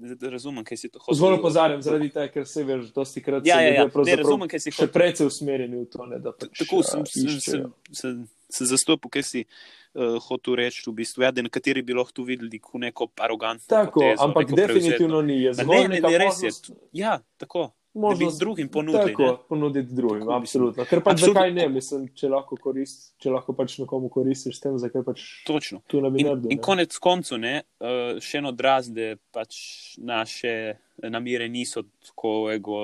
da 0.00 0.30
razumem, 0.30 0.64
kaj 0.64 0.76
si 0.76 0.88
to 0.88 0.98
hočeš. 0.98 1.18
Zgolj 1.18 1.34
opozarjam, 1.34 1.82
zaradi 1.82 2.08
tega, 2.08 2.30
ker 2.32 2.46
se 2.48 2.64
veš, 2.64 2.86
dosti 2.94 3.22
krat 3.22 3.46
ja, 3.46 3.60
ja, 3.60 3.74
ja. 3.74 3.88
ne 4.06 4.16
razumem, 4.16 4.48
kaj 4.48 4.62
si 4.64 4.72
hočeš. 4.72 4.86
Še 4.86 4.92
precej 4.92 5.28
usmerjeni 5.28 5.82
v 5.82 5.88
to, 5.92 6.06
ne, 6.08 6.20
da 6.24 6.32
pač. 6.32 6.54
Tako 6.62 6.80
sem 6.86 7.04
se, 7.10 7.66
se, 7.92 8.14
se 8.48 8.68
zastopil, 8.72 9.12
kaj 9.12 9.26
si 9.28 9.44
uh, 9.44 10.16
hotel 10.30 10.56
reči, 10.62 10.80
v 10.88 10.96
bistvu, 11.02 11.26
ja, 11.28 11.34
da 11.36 11.44
nekateri 11.44 11.84
bi 11.84 11.98
lahko 11.98 12.24
videli 12.24 12.62
neko 12.86 13.10
arogantno. 13.20 13.68
Tako, 13.68 14.00
potezo, 14.00 14.30
ampak 14.30 14.56
definitivno 14.64 15.20
ni. 15.20 15.42
Je 15.42 15.58
zgolj 15.60 15.84
ne, 15.84 16.00
ne, 16.00 16.04
ne, 16.08 16.18
res 16.24 16.40
je. 16.46 16.54
Ja, 16.96 17.18
tako 17.36 17.74
možnost 17.96 18.40
drugim 18.40 18.68
ponuditi. 18.68 19.12
Tako, 19.12 19.22
ne? 19.22 19.36
ponuditi 19.48 19.94
drugim, 19.94 20.20
tako 20.20 20.32
absolutno. 20.32 20.84
Ker 20.84 21.02
pač 21.02 21.12
absolutno. 21.12 21.40
zakaj 21.40 21.52
ne, 21.56 21.68
mislim, 21.68 22.06
če 22.14 22.30
lahko, 22.32 22.58
korist, 22.60 23.12
če 23.22 23.34
lahko 23.34 23.54
pač 23.56 23.78
nekomu 23.82 24.10
koristiš 24.12 24.58
s 24.58 24.64
tem, 24.64 24.78
zakaj 24.78 25.04
pač 25.06 25.26
Točno. 25.48 25.82
tu 25.90 26.00
ne 26.04 26.10
bi 26.10 26.24
naredil. 26.26 26.50
In, 26.50 26.58
in 26.58 26.62
konec 26.64 26.96
koncu, 27.02 27.38
ne, 27.42 27.60
uh, 27.82 28.18
še 28.22 28.42
en 28.42 28.50
odraz, 28.52 28.90
da 28.92 29.14
pač 29.34 29.60
naše 29.98 30.56
namere 31.04 31.48
niso 31.52 31.86
tako 32.10 32.50
ego. 32.54 32.82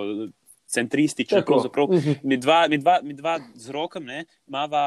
Centristični, 0.72 1.42
pravzaprav. 1.44 1.90
Mhm. 1.92 2.22
Mi 2.24 2.38
dva, 2.40 2.62
mi 2.72 2.78
dva, 2.80 2.94
mi 3.04 3.12
dva 3.12 3.34
z 3.60 3.74
rokom 3.76 4.06
imamo 4.08 4.78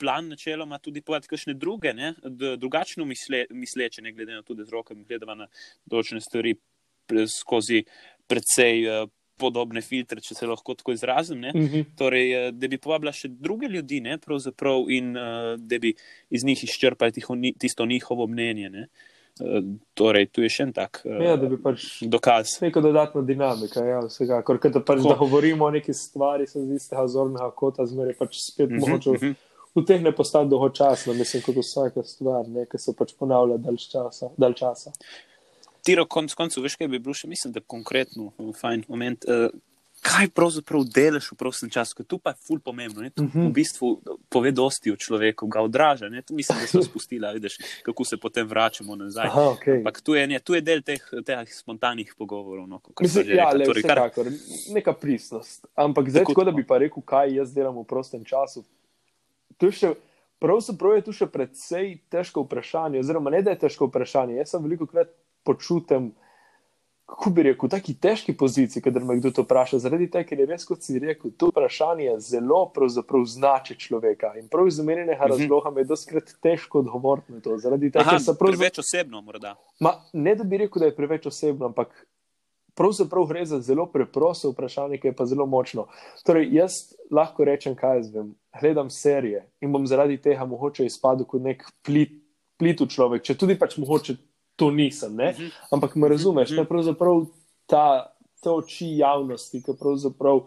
plan, 0.00 0.28
načeloma, 0.32 0.78
tudi 0.78 1.02
povedati, 1.04 1.28
kakšne 1.28 1.54
druge, 1.54 1.92
ne, 1.92 2.14
drugačno 2.56 3.04
misle, 3.04 3.44
misleče, 3.50 4.02
ne 4.02 4.12
glede 4.12 4.32
na 4.32 4.42
to, 4.42 4.54
da 4.54 4.64
z 4.64 4.72
rokom 4.72 5.04
gledamo 5.04 5.34
na 5.34 5.48
določene 5.84 6.24
stvari 6.24 6.54
skozi 7.28 7.84
precej 8.26 8.82
uh, 8.88 9.10
podobne 9.38 9.82
filtre, 9.84 10.20
če 10.22 10.34
se 10.34 10.46
lahko 10.48 10.74
tako 10.74 10.94
izrazim. 10.96 11.44
Uh 11.44 11.54
mhm. 11.54 11.66
-huh. 11.66 11.84
torej, 11.98 12.32
eh, 12.32 12.52
da 12.52 12.68
bi 12.68 12.78
povabila 12.78 13.12
še 13.12 13.28
druge 13.28 13.66
ljudi, 13.66 14.00
ne, 14.00 14.18
in 14.88 15.16
uh, 15.16 15.56
da 15.58 15.78
bi 15.78 15.94
iz 16.30 16.44
njih 16.44 16.64
izčrpali 16.64 17.12
tiho, 17.12 17.34
tisto 17.58 17.86
njihovo 17.86 18.26
mnenje. 18.26 18.70
Ne. 18.70 18.88
Uh, 19.40 19.64
torej, 19.94 20.26
tu 20.26 20.42
je 20.42 20.48
še 20.48 20.62
en 20.62 20.72
tak 20.72 21.02
uh, 21.04 21.24
ja, 21.24 21.36
da 21.36 21.48
pač 21.62 22.02
dokaz. 22.02 22.58
Neko 22.62 22.80
dodatno 22.80 23.22
dinamiko. 23.22 23.80
Ja, 23.80 24.00
Ker 24.42 24.70
da, 24.70 24.80
pač, 24.80 25.02
da 25.02 25.14
govorimo 25.14 25.64
o 25.64 25.70
neki 25.70 25.92
stvari, 25.92 26.46
se 26.46 26.60
zdi, 26.60 26.78
da 26.90 27.02
je 27.02 27.08
zornega 27.08 27.50
kota, 27.50 27.86
zmeraj 27.86 28.14
pač 28.16 28.40
spet 28.40 28.70
uh 28.70 28.76
-huh, 28.76 28.80
mogoče. 28.80 29.10
Uh 29.10 29.16
-huh. 29.16 29.34
V 29.76 29.84
teh 29.84 30.02
ne 30.02 30.12
postane 30.12 30.48
dolgočasno, 30.48 31.12
mislim, 31.12 31.42
kot 31.42 31.56
vsaka 31.56 32.02
stvar, 32.02 32.44
ki 32.70 32.78
se 32.78 32.94
pač 32.98 33.12
ponavlja 33.18 33.56
dalj 33.56 33.76
časa. 33.76 34.30
Dalj 34.36 34.54
časa 34.54 34.92
tiro, 35.86 36.04
konc 36.10 36.34
koncev, 36.34 36.66
veš, 36.66 36.76
kaj 36.80 36.90
bi 36.90 37.00
bilo 37.02 37.14
še, 37.14 37.30
mislim, 37.30 37.54
da 37.54 37.62
konkretno, 37.62 38.32
fajn 38.60 38.86
moment. 38.90 39.26
Uh, 39.30 39.48
kaj 40.02 40.28
pravzaprav 40.34 40.84
delaš 40.94 41.30
v 41.32 41.36
prostem 41.38 41.70
času, 41.70 41.96
ker 41.96 42.06
tu 42.06 42.18
pa 42.22 42.32
je 42.34 42.40
ful 42.46 42.60
pomembno. 42.62 43.02
Ne? 43.02 43.10
To 43.10 43.22
uh 43.22 43.28
-huh. 43.28 43.48
v 43.48 43.52
bistvu 43.52 44.00
pove 44.28 44.52
dosti 44.52 44.92
o 44.92 44.96
človeku, 44.96 45.46
ga 45.46 45.60
odraža. 45.60 46.08
Ne? 46.08 46.22
To 46.22 46.34
mislim, 46.34 46.58
da 46.60 46.66
so 46.66 46.82
spustila, 46.82 47.32
vidiš, 47.32 47.58
kako 47.82 48.04
se 48.04 48.16
potem 48.16 48.48
vračamo 48.48 48.96
nazaj. 48.96 49.26
Aha, 49.26 49.40
okay. 49.40 49.78
Ampak 49.78 50.00
tu 50.00 50.14
je, 50.14 50.26
ne, 50.26 50.38
tu 50.38 50.54
je 50.54 50.60
del 50.60 50.82
teh, 50.82 51.02
teh 51.26 51.52
spontanih 51.52 52.14
pogovorov. 52.18 52.68
No, 52.68 52.80
mislim, 53.00 53.36
ja, 53.36 53.50
le, 53.50 53.64
torej, 53.64 53.82
kar... 53.82 54.10
neka 54.74 54.92
pristnost. 54.92 55.66
Ampak 55.74 56.10
zdaj, 56.10 56.22
tako, 56.22 56.32
tako, 56.32 56.44
da 56.44 56.50
bi 56.50 56.66
pa 56.66 56.78
rekel, 56.78 57.02
kaj 57.02 57.34
jaz 57.34 57.52
delam 57.54 57.78
v 57.78 57.84
prostem 57.84 58.24
času. 58.24 58.64
Še, 59.70 59.94
pravzaprav 60.38 60.96
je 60.96 61.02
tu 61.02 61.12
še 61.12 61.26
precej 61.26 61.98
težko 62.08 62.44
vprašanje, 62.44 63.00
oziroma 63.00 63.30
ne 63.30 63.42
da 63.42 63.50
je 63.50 63.58
težko 63.58 63.86
vprašanje. 63.86 64.36
Jaz 64.36 64.50
sem 64.50 64.62
veliko 64.62 64.86
krat 64.86 65.08
počutim, 65.46 66.10
kako 67.06 67.30
bi 67.30 67.42
rekel, 67.46 67.68
v 67.68 67.70
taki 67.70 67.94
težki 68.02 68.34
poziciji, 68.36 68.82
kader 68.82 69.04
me 69.06 69.16
kdo 69.20 69.30
to 69.30 69.44
vpraša. 69.46 69.78
Zaradi 69.78 70.08
tega, 70.10 70.26
ker 70.26 70.42
je 70.42 70.46
res, 70.50 70.64
kot 70.66 70.82
si 70.82 70.98
rekel, 70.98 71.30
to 71.38 71.52
vprašanje 71.52 72.16
zelo 72.26 72.72
znači 73.26 73.78
človeka. 73.78 74.32
In 74.40 74.48
prav 74.48 74.66
iz 74.66 74.80
omenjenega 74.80 75.22
-hmm. 75.22 75.28
razloga 75.28 75.70
me 75.70 75.80
je 75.80 75.84
doskrat 75.84 76.34
težko 76.42 76.78
odgovoriti 76.78 77.32
na 77.32 77.40
to. 77.40 77.58
Zaradi 77.58 77.90
tega, 77.90 78.10
ker 78.10 78.22
se 78.22 78.34
prav. 78.38 78.50
Preveč 78.50 78.78
osebno, 78.78 79.20
morda. 79.22 79.54
Ma, 79.80 79.94
ne 80.12 80.34
da 80.34 80.44
bi 80.44 80.56
rekel, 80.56 80.80
da 80.80 80.86
je 80.86 80.96
preveč 80.96 81.26
osebno, 81.26 81.66
ampak. 81.66 82.06
Pravzaprav 82.76 83.24
gre 83.24 83.44
za 83.46 83.60
zelo 83.60 83.86
preprosto 83.86 84.50
vprašanje, 84.50 84.98
ki 85.00 85.08
je 85.08 85.12
pa 85.16 85.24
zelo 85.26 85.46
močno. 85.46 85.86
Torej, 86.24 86.48
jaz 86.52 86.72
lahko 87.10 87.44
rečem, 87.44 87.74
kaj 87.74 87.96
jaz 87.96 88.10
vem. 88.14 88.34
Gledam 88.60 88.90
serije 88.90 89.48
in 89.60 89.72
bom 89.72 89.86
zaradi 89.86 90.20
tega 90.20 90.44
mogoče 90.44 90.84
izpadel 90.84 91.24
kot 91.24 91.42
nek 91.42 91.64
plit 91.82 92.26
plitu 92.58 92.86
človek, 92.86 93.22
če 93.22 93.36
tudi 93.38 93.58
pač 93.58 93.76
mogoče 93.80 94.16
to 94.56 94.70
nisem, 94.70 95.16
ne? 95.16 95.30
Mhm. 95.32 95.48
ampak 95.72 95.96
me 95.96 96.08
razumeš, 96.08 96.50
Mhm. 96.50 96.56
to 96.56 96.62
je 96.62 96.68
pravzaprav 96.68 97.26
ta, 97.66 98.12
te 98.42 98.50
oči 98.50 98.96
javnosti, 98.96 99.62
ki 99.62 99.72
pravzaprav 99.80 100.40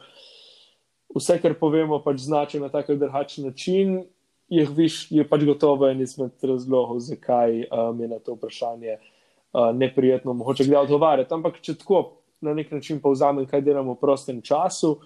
vse, 1.16 1.39
kar 1.42 1.54
povemo, 1.60 2.04
pač 2.04 2.20
značijo 2.20 2.62
na 2.62 2.70
tak 2.70 2.89
ali 2.89 3.00
drugačen 3.00 3.46
način. 3.46 4.06
Je, 4.50 4.66
viš, 4.66 5.12
je 5.12 5.22
pač 5.30 5.44
gotovo 5.46 5.88
en 5.89 6.01
izmed 6.01 6.32
razlogov, 6.42 7.00
zakaj 7.00 7.68
um, 7.70 8.01
je 8.01 8.08
na 8.08 8.20
to 8.20 8.34
vprašanje 8.34 8.98
uh, 8.98 9.75
neprijetno, 9.75 10.34
mogoče 10.34 10.63
kdaj 10.66 10.84
odgovarjati. 10.84 11.34
Ampak, 11.34 11.62
če 11.62 11.75
tako 11.78 12.18
na 12.42 12.54
nek 12.54 12.72
način 12.72 13.00
povzamem, 13.01 13.46
kaj 13.46 13.62
delamo 13.62 13.94
v 13.94 14.00
prostem 14.01 14.42
času, 14.42 15.00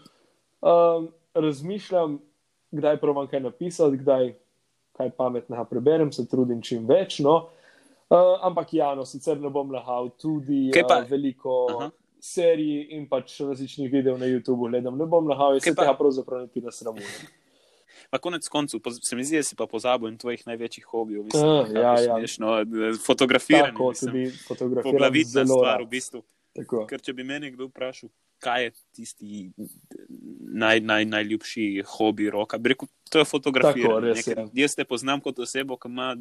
um, 0.62 1.10
razmišljam, 1.34 2.22
kdaj 2.72 3.00
provam 3.02 3.28
kaj 3.28 3.40
napisati, 3.40 3.98
kdaj 3.98 4.34
kaj 4.94 5.10
pametnega 5.10 5.64
preberem, 5.66 6.12
se 6.12 6.28
trudim 6.30 6.62
čim 6.62 6.88
več. 6.88 7.20
No. 7.20 7.36
Uh, 7.36 7.63
ampak 8.42 8.74
ja, 8.74 8.96
no, 8.96 9.06
sicer 9.06 9.38
ne 9.38 9.50
bom 9.50 9.72
lahal 9.72 10.10
tudi 10.12 10.72
Kaj 10.72 10.84
pa- 10.84 11.00
uh, 11.00 11.08
veliko 11.08 11.54
Aha. 11.70 11.92
serij 12.20 12.88
in 12.92 13.08
pač 13.08 13.40
različnih 13.42 13.92
videov 13.92 14.20
na 14.20 14.26
YouTubu 14.26 14.70
gledam. 14.70 14.98
Ne 14.98 15.06
bom 15.06 15.28
lahal, 15.28 15.54
jaz 15.54 15.64
se 15.64 15.74
pa- 15.74 15.84
tega 15.84 15.96
pravzaprav 15.96 16.42
niti 16.42 16.62
ne 16.62 16.72
sramujem. 16.72 17.08
Pa 18.10 18.20
konec 18.20 18.46
koncev, 18.48 18.80
poz- 18.80 19.00
se 19.02 19.16
mi 19.16 19.24
zdi, 19.24 19.38
da 19.38 19.44
si 19.44 19.56
pa 19.56 19.66
pozabil 19.66 20.08
en 20.08 20.18
tvojih 20.18 20.44
največjih 20.46 20.86
hobijev. 20.86 21.24
Mislim, 21.24 21.46
Ah, 21.46 21.64
kako 21.64 21.80
ja, 21.80 21.94
ja. 22.00 22.16
smešno, 22.16 22.48
eh, 22.60 22.66
Fotografiranje. 23.00 23.72
Tako 23.72 23.90
mislim, 23.90 24.12
tudi 24.14 24.38
fotografiram 24.40 24.92
Poglavitna 24.92 25.46
stvar 25.48 25.82
v 25.82 25.88
bistvu. 25.88 26.22
Tako. 26.54 26.86
Ker 26.86 27.02
če 27.02 27.14
bi 27.14 27.24
me 27.24 27.40
kdo 27.50 27.66
vprašal, 27.66 28.10
kaj 28.40 28.64
je 28.64 28.72
tisti 28.92 29.52
naj, 30.54 30.80
naj, 30.82 31.06
najljubši 31.08 31.66
hobi 31.88 32.30
roka, 32.30 32.58
bi 32.58 32.70
rekel, 32.70 32.88
to 33.10 33.18
je 33.18 33.26
fotografiranje. 33.26 33.90
Tako, 33.90 34.00
res 34.04 34.28
je. 34.28 34.62
Jaz 34.62 34.76
te 34.76 34.86
poznam 34.86 35.18
kot 35.20 35.40
osebo, 35.40 35.78
ki 35.78 35.88
ima 35.88 36.14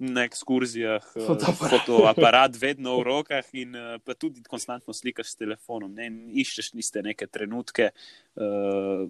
na 0.00 0.24
ekskurzijah 0.24 1.02
eh, 1.12 1.26
Fotoaparat. 1.26 1.84
fotoaparat 1.84 2.56
vedno 2.56 2.96
v 2.96 3.04
rokah 3.04 3.44
in 3.52 3.74
eh, 3.74 3.98
pa 4.00 4.14
tudi 4.14 4.40
konstantno 4.42 4.92
slikaš 4.92 5.26
s 5.26 5.36
telefonom. 5.36 5.92
Ne, 5.92 6.06
in 6.06 6.16
iščeš 6.34 6.70
tiste 6.72 7.02
neke 7.02 7.26
trenutke, 7.26 7.90
eh, 8.36 9.02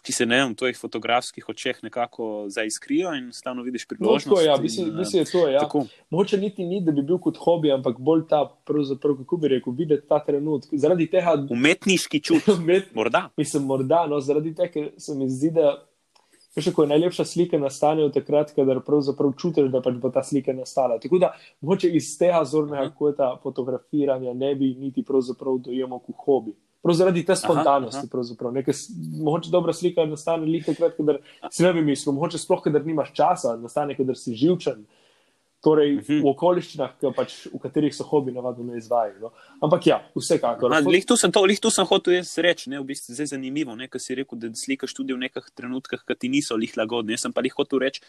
ki 0.00 0.12
se 0.12 0.26
ne 0.26 0.36
vem, 0.36 0.52
v 0.52 0.56
tvojih 0.56 0.78
fotografskih 0.78 1.44
očeh 1.46 1.82
nekako 1.82 2.46
zaiskrijo 2.48 3.12
in 3.14 3.32
stalno 3.32 3.62
vidiš 3.62 3.82
No, 3.82 3.88
priložnost. 3.90 4.24
tako, 4.26 4.40
ja, 4.40 4.56
in, 4.56 4.62
mislim, 4.62 4.88
eh, 4.88 4.92
mislim, 4.94 5.24
to, 5.26 5.48
ja. 5.48 5.60
tako. 5.60 5.86
Mogoče 6.10 6.36
niti 6.38 6.64
ni, 6.64 6.80
da 6.80 6.92
bi 6.92 7.02
bil 7.02 7.18
kot 7.18 7.36
hobi, 7.36 7.72
ampak 7.72 7.98
bolj 8.00 8.24
ta, 8.28 8.40
kako 9.02 9.36
bi 9.36 9.48
rekel, 9.48 9.72
videti 9.72 10.08
ta 10.08 10.24
trenutek. 10.24 10.70
Zaradi 10.72 11.06
tega, 11.06 11.36
Umetniški 11.50 12.20
čut, 12.20 12.48
med, 12.66 12.88
morda. 12.94 13.28
mislim, 13.36 13.62
morda, 13.64 14.06
no, 14.06 14.20
zaradi 14.20 14.54
tega, 14.54 14.72
ker 14.72 14.90
se 14.96 15.14
mi 15.14 15.28
zdi, 15.28 15.50
da 15.50 15.76
veš, 16.56 16.64
kako 16.70 16.82
je 16.82 16.88
najlepša 16.88 17.24
slika 17.24 17.58
nastane 17.58 18.04
v 18.04 18.12
takrat, 18.14 18.54
kadar 18.54 18.80
pravzaprav 18.86 19.32
čutiš, 19.38 19.70
da 19.70 19.82
pač 19.82 19.98
bo 20.02 20.10
ta 20.10 20.22
slika 20.22 20.52
nastala. 20.52 20.98
Tako 20.98 21.18
da, 21.18 21.32
mogoče 21.60 21.90
iz 21.96 22.10
tega 22.18 22.42
zornega 22.44 22.88
Aha. 22.88 22.94
kota 22.98 23.30
fotografiranja 23.42 24.34
ne 24.34 24.54
bi 24.54 24.74
niti 24.78 25.04
pravzaprav 25.06 25.58
dojemal 25.58 25.98
kot 25.98 26.16
hobi. 26.24 26.56
Prav 26.82 26.96
zaradi 26.96 27.22
te 27.26 27.36
spontanosti, 27.36 28.08
pravzaprav. 28.10 28.52
Nekaj, 28.56 28.74
mogoče 29.20 29.50
dobra 29.52 29.72
slika 29.72 30.06
nastane 30.08 30.46
le 30.48 30.62
takrat, 30.64 30.96
kadar 30.96 31.20
si 31.50 31.62
ne 31.62 31.72
bi 31.76 31.84
mislil, 31.84 32.14
mogoče 32.16 32.40
sploh, 32.40 32.62
kadar 32.64 32.86
nimaš 32.86 33.12
časa, 33.12 33.56
nastane, 33.60 33.96
kadar 33.98 34.16
si 34.16 34.34
živčen. 34.34 34.86
Torej, 35.60 36.00
Mhm. 36.00 36.22
v 36.24 36.26
okoliščinah, 36.32 36.92
pač, 37.12 37.46
v 37.52 37.58
katerih 37.60 37.92
so 37.92 38.04
hobi 38.08 38.32
navadno 38.32 38.64
ne 38.64 38.78
izvajajo. 38.80 39.20
No? 39.20 39.30
Ampak 39.60 39.86
ja, 39.86 39.98
vsekakor. 40.16 40.72
Lih 40.88 41.04
tu 41.04 41.16
sem 41.20 41.28
to, 41.32 41.44
lih 41.44 41.60
tu 41.60 41.68
sem 41.68 41.84
hotel 41.84 42.14
jaz 42.14 42.32
reči, 42.40 42.70
ne, 42.72 42.80
v 42.80 42.88
bistvu 42.88 43.12
zdaj 43.12 43.36
zanimivo, 43.36 43.76
ne, 43.76 43.84
ker 43.84 44.00
si 44.00 44.16
rekel, 44.16 44.38
da 44.40 44.48
slikaš 44.56 44.94
tudi 44.96 45.12
v 45.12 45.20
nekih 45.20 45.44
trenutkih, 45.52 46.00
ki 46.00 46.14
ti 46.16 46.28
niso 46.32 46.56
lih 46.56 46.72
lagodni. 46.80 47.12
Jaz 47.12 47.28
sem 47.28 47.32
pa 47.32 47.44
lih 47.44 47.52
hotel 47.52 47.76
reči, 47.78 48.00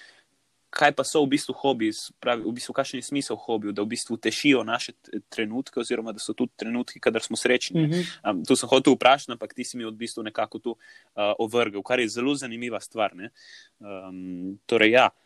kaj 0.72 0.96
pa 0.96 1.03
so 1.03 1.20
v 1.25 1.36
bistvu 1.36 1.51
hobiji, 1.60 1.91
pravi, 2.24 2.48
v 2.48 2.53
bistvu 2.55 2.72
kakšen 2.72 3.03
je 3.03 3.03
smisel 3.03 3.36
hobiju, 3.36 3.75
da 3.75 3.84
v 3.84 3.91
bistvu 3.91 4.15
tešijo 4.15 4.63
naše 4.63 4.96
trenutke, 5.27 5.75
oziroma 5.84 6.15
da 6.15 6.24
so 6.24 6.31
tudi 6.31 6.55
trenutki, 6.55 7.03
kadar 7.03 7.20
smo 7.20 7.36
srečni. 7.36 7.84
Mhm. 7.84 8.00
Um, 8.24 8.46
tu 8.48 8.55
sem 8.55 8.70
hotel 8.72 8.96
vprašati, 8.96 9.36
ampak 9.36 9.51
ti 9.51 9.67
si 9.67 9.75
mi 9.75 9.84
v 9.84 9.91
bistvu 9.91 10.24
nekako 10.24 10.60
tu 10.63 10.72
uh, 10.72 11.36
ovrgel, 11.36 11.84
kar 11.84 12.00
je 12.00 12.08
zelo 12.08 12.31
zanimiva 12.31 12.79
stvar. 12.79 13.12
ne. 13.12 13.36
Um, 13.84 14.55
torej, 14.63 14.96
ja, 14.96 15.12
uh, 15.12 15.20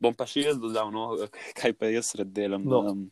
bom 0.00 0.14
pa 0.16 0.26
še 0.28 0.48
jaz 0.48 0.58
dodal, 0.60 0.92
no, 0.94 1.14
kaj 1.58 1.76
pa 1.78 1.92
jaz 1.92 2.14
red 2.18 2.32
delam. 2.34 2.64
No. 2.68 2.82
Um, 2.92 3.04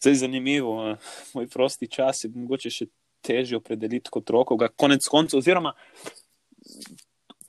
Zdaj 0.00 0.14
je 0.14 0.18
zanimivo, 0.22 0.70
uh, 0.80 1.10
moj 1.36 1.48
prosti 1.52 1.84
čas 1.92 2.22
je 2.24 2.30
mogoče 2.32 2.70
še 2.72 2.86
težje 3.20 3.58
opredeliti 3.58 4.08
kot 4.08 4.30
rokoga, 4.32 4.70
konec 4.72 5.04
koncev, 5.12 5.42
oziroma 5.42 5.74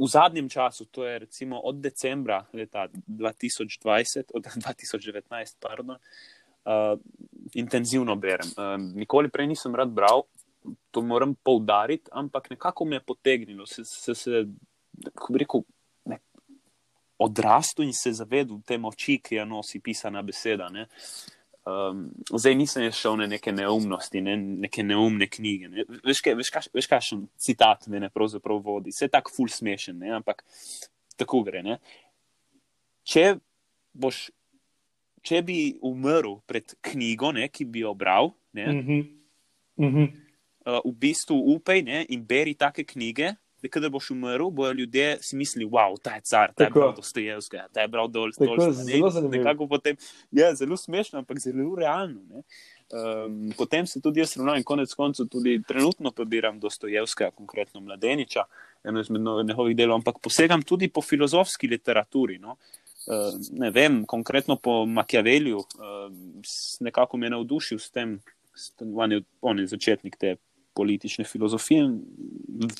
v 0.01 0.07
zadnjem 0.09 0.49
času, 0.49 0.85
to 0.91 1.05
je 1.05 1.19
recimo 1.19 1.59
od 1.63 1.79
decembra 1.79 2.41
leta 2.53 2.87
2020, 3.07 4.33
od 4.33 4.47
2019, 4.67 5.55
pardon, 5.63 5.95
uh, 5.95 6.97
intenzivno 7.53 8.15
berem. 8.15 8.51
Uh, 8.57 8.75
nikoli 8.99 9.29
prej 9.29 9.47
nisem 9.53 9.75
rad 9.75 9.93
bral, 9.93 10.25
to 10.91 11.01
moram 11.01 11.35
poudariti, 11.35 12.11
ampak 12.11 12.49
nekako 12.49 12.85
me 12.85 12.99
je 12.99 13.05
potegnilo, 13.05 13.65
se, 13.65 13.85
se, 13.85 14.15
se 14.15 14.43
kako 15.13 15.33
bi 15.33 15.39
rekel, 15.45 15.63
ne, 17.21 17.25
odrastu 17.25 17.83
in 17.83 17.93
se 17.93 18.11
zavedel 18.13 18.61
te 18.65 18.77
moči, 18.77 19.19
ki 19.21 19.35
jo 19.35 19.45
nosi 19.45 19.79
pisana 19.79 20.21
beseda. 20.21 20.69
Ne. 20.69 20.87
Um, 21.61 22.07
zdaj 22.33 22.55
nisem 22.55 22.91
šel 22.91 23.17
na 23.17 23.27
neke 23.27 23.51
neumnosti, 23.53 24.21
ne, 24.21 24.37
neke 24.37 24.83
neumne 24.83 25.27
knjige. 25.29 25.69
Ne. 25.69 25.85
Veš, 26.03 26.21
kaj, 26.21 26.35
veš, 26.35 26.49
kaš, 26.49 26.67
veš, 26.73 26.87
kakšen 26.89 27.27
citat 27.37 27.87
me 27.87 27.99
ne 27.99 28.09
pravzaprav 28.09 28.61
vodi. 28.65 28.89
Vse 28.89 29.05
je 29.05 29.09
tako 29.13 29.31
ful 29.35 29.47
smešen, 29.47 29.99
ne, 29.99 30.09
ampak 30.17 30.41
tako 31.17 31.43
gre. 31.43 31.61
Ne. 31.61 31.77
Če, 33.03 33.35
boš, 33.93 34.31
če 35.21 35.41
bi 35.45 35.77
umrl 35.85 36.39
pred 36.49 36.73
knjigo, 36.81 37.31
ne, 37.37 37.47
ki 37.49 37.65
bi 37.65 37.79
jo 37.85 37.93
bral, 37.93 38.33
ne, 38.53 38.65
Mhm. 38.73 38.99
Mhm. 39.77 40.03
uh, 40.65 40.81
v 40.85 40.91
bistvu 40.97 41.37
upaj 41.55 41.83
ne, 41.85 42.05
in 42.09 42.25
beri 42.25 42.55
take 42.55 42.83
knjige. 42.83 43.35
Da, 43.61 43.69
kadar 43.69 43.89
boš 43.93 44.11
umrl, 44.11 44.49
bojo 44.49 44.73
ljudje 44.73 45.17
si 45.21 45.35
mislili, 45.35 45.69
wow, 45.69 45.95
ta 46.01 46.15
je 46.15 46.21
car, 46.21 46.53
ta 46.53 46.63
je 46.63 46.69
Tako. 46.69 46.79
bral 46.79 46.93
Dostojevskega, 46.95 47.67
ta 47.73 47.81
je 47.81 47.87
bral 47.87 48.07
dol, 48.07 48.31
Tako, 48.31 48.55
dol, 48.55 48.71
zelo 48.73 49.09
zanimivo. 49.09 49.37
nekako 49.37 49.67
potem, 49.67 49.97
ja, 50.31 50.55
zelo 50.55 50.77
smešno, 50.77 51.19
ampak 51.19 51.39
zelo 51.39 51.75
realno. 51.75 52.21
Ne. 52.29 52.43
Um, 52.91 53.53
potem 53.57 53.87
se 53.87 54.01
tudi 54.01 54.19
jaz 54.19 54.35
ravnam 54.37 54.57
in 54.59 54.63
konec 54.67 54.93
koncev 54.93 55.29
tudi 55.31 55.61
trenutno 55.67 56.11
prebiram 56.11 56.59
Dostojevskega, 56.59 57.31
konkretno 57.31 57.79
Mladeniča, 57.79 58.43
eno 58.83 58.99
izmed 58.99 59.21
njegovih 59.47 59.75
delov, 59.77 60.01
ampak 60.01 60.19
posegam 60.19 60.61
tudi 60.61 60.89
po 60.89 61.01
filozofski 61.01 61.67
literaturi. 61.67 62.39
No. 62.39 62.57
Uh, 63.07 63.37
ne 63.51 63.71
vem, 63.71 64.03
konkretno 64.05 64.55
po 64.55 64.85
Machiavelliju, 64.85 65.57
uh, 65.57 66.11
nekako 66.79 67.17
me 67.17 67.25
je 67.25 67.29
navdušil 67.29 67.79
s 67.79 67.89
tem, 67.91 68.19
s 68.55 68.71
tem 68.71 68.97
on, 68.97 69.11
je, 69.11 69.21
on 69.41 69.59
je 69.59 69.67
začetnik 69.67 70.17
te 70.19 70.35
politične 70.73 71.25
filozofije, 71.25 71.87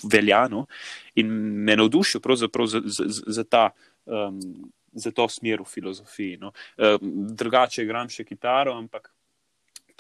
veljano, 0.04 0.66
in 1.16 1.32
me 1.66 1.76
navdušil 1.76 2.22
pravzaprav 2.22 2.68
za, 2.68 2.82
za, 2.86 3.06
za, 3.08 3.44
ta, 3.44 3.70
um, 4.06 4.40
za 4.94 5.12
to 5.12 5.30
smer 5.30 5.62
v 5.62 5.66
filozofiji. 5.66 6.38
No. 6.38 6.54
Um, 6.78 7.00
drugače 7.36 7.84
igram 7.84 8.10
še 8.10 8.26
kitaro, 8.28 8.76
ampak 8.78 9.12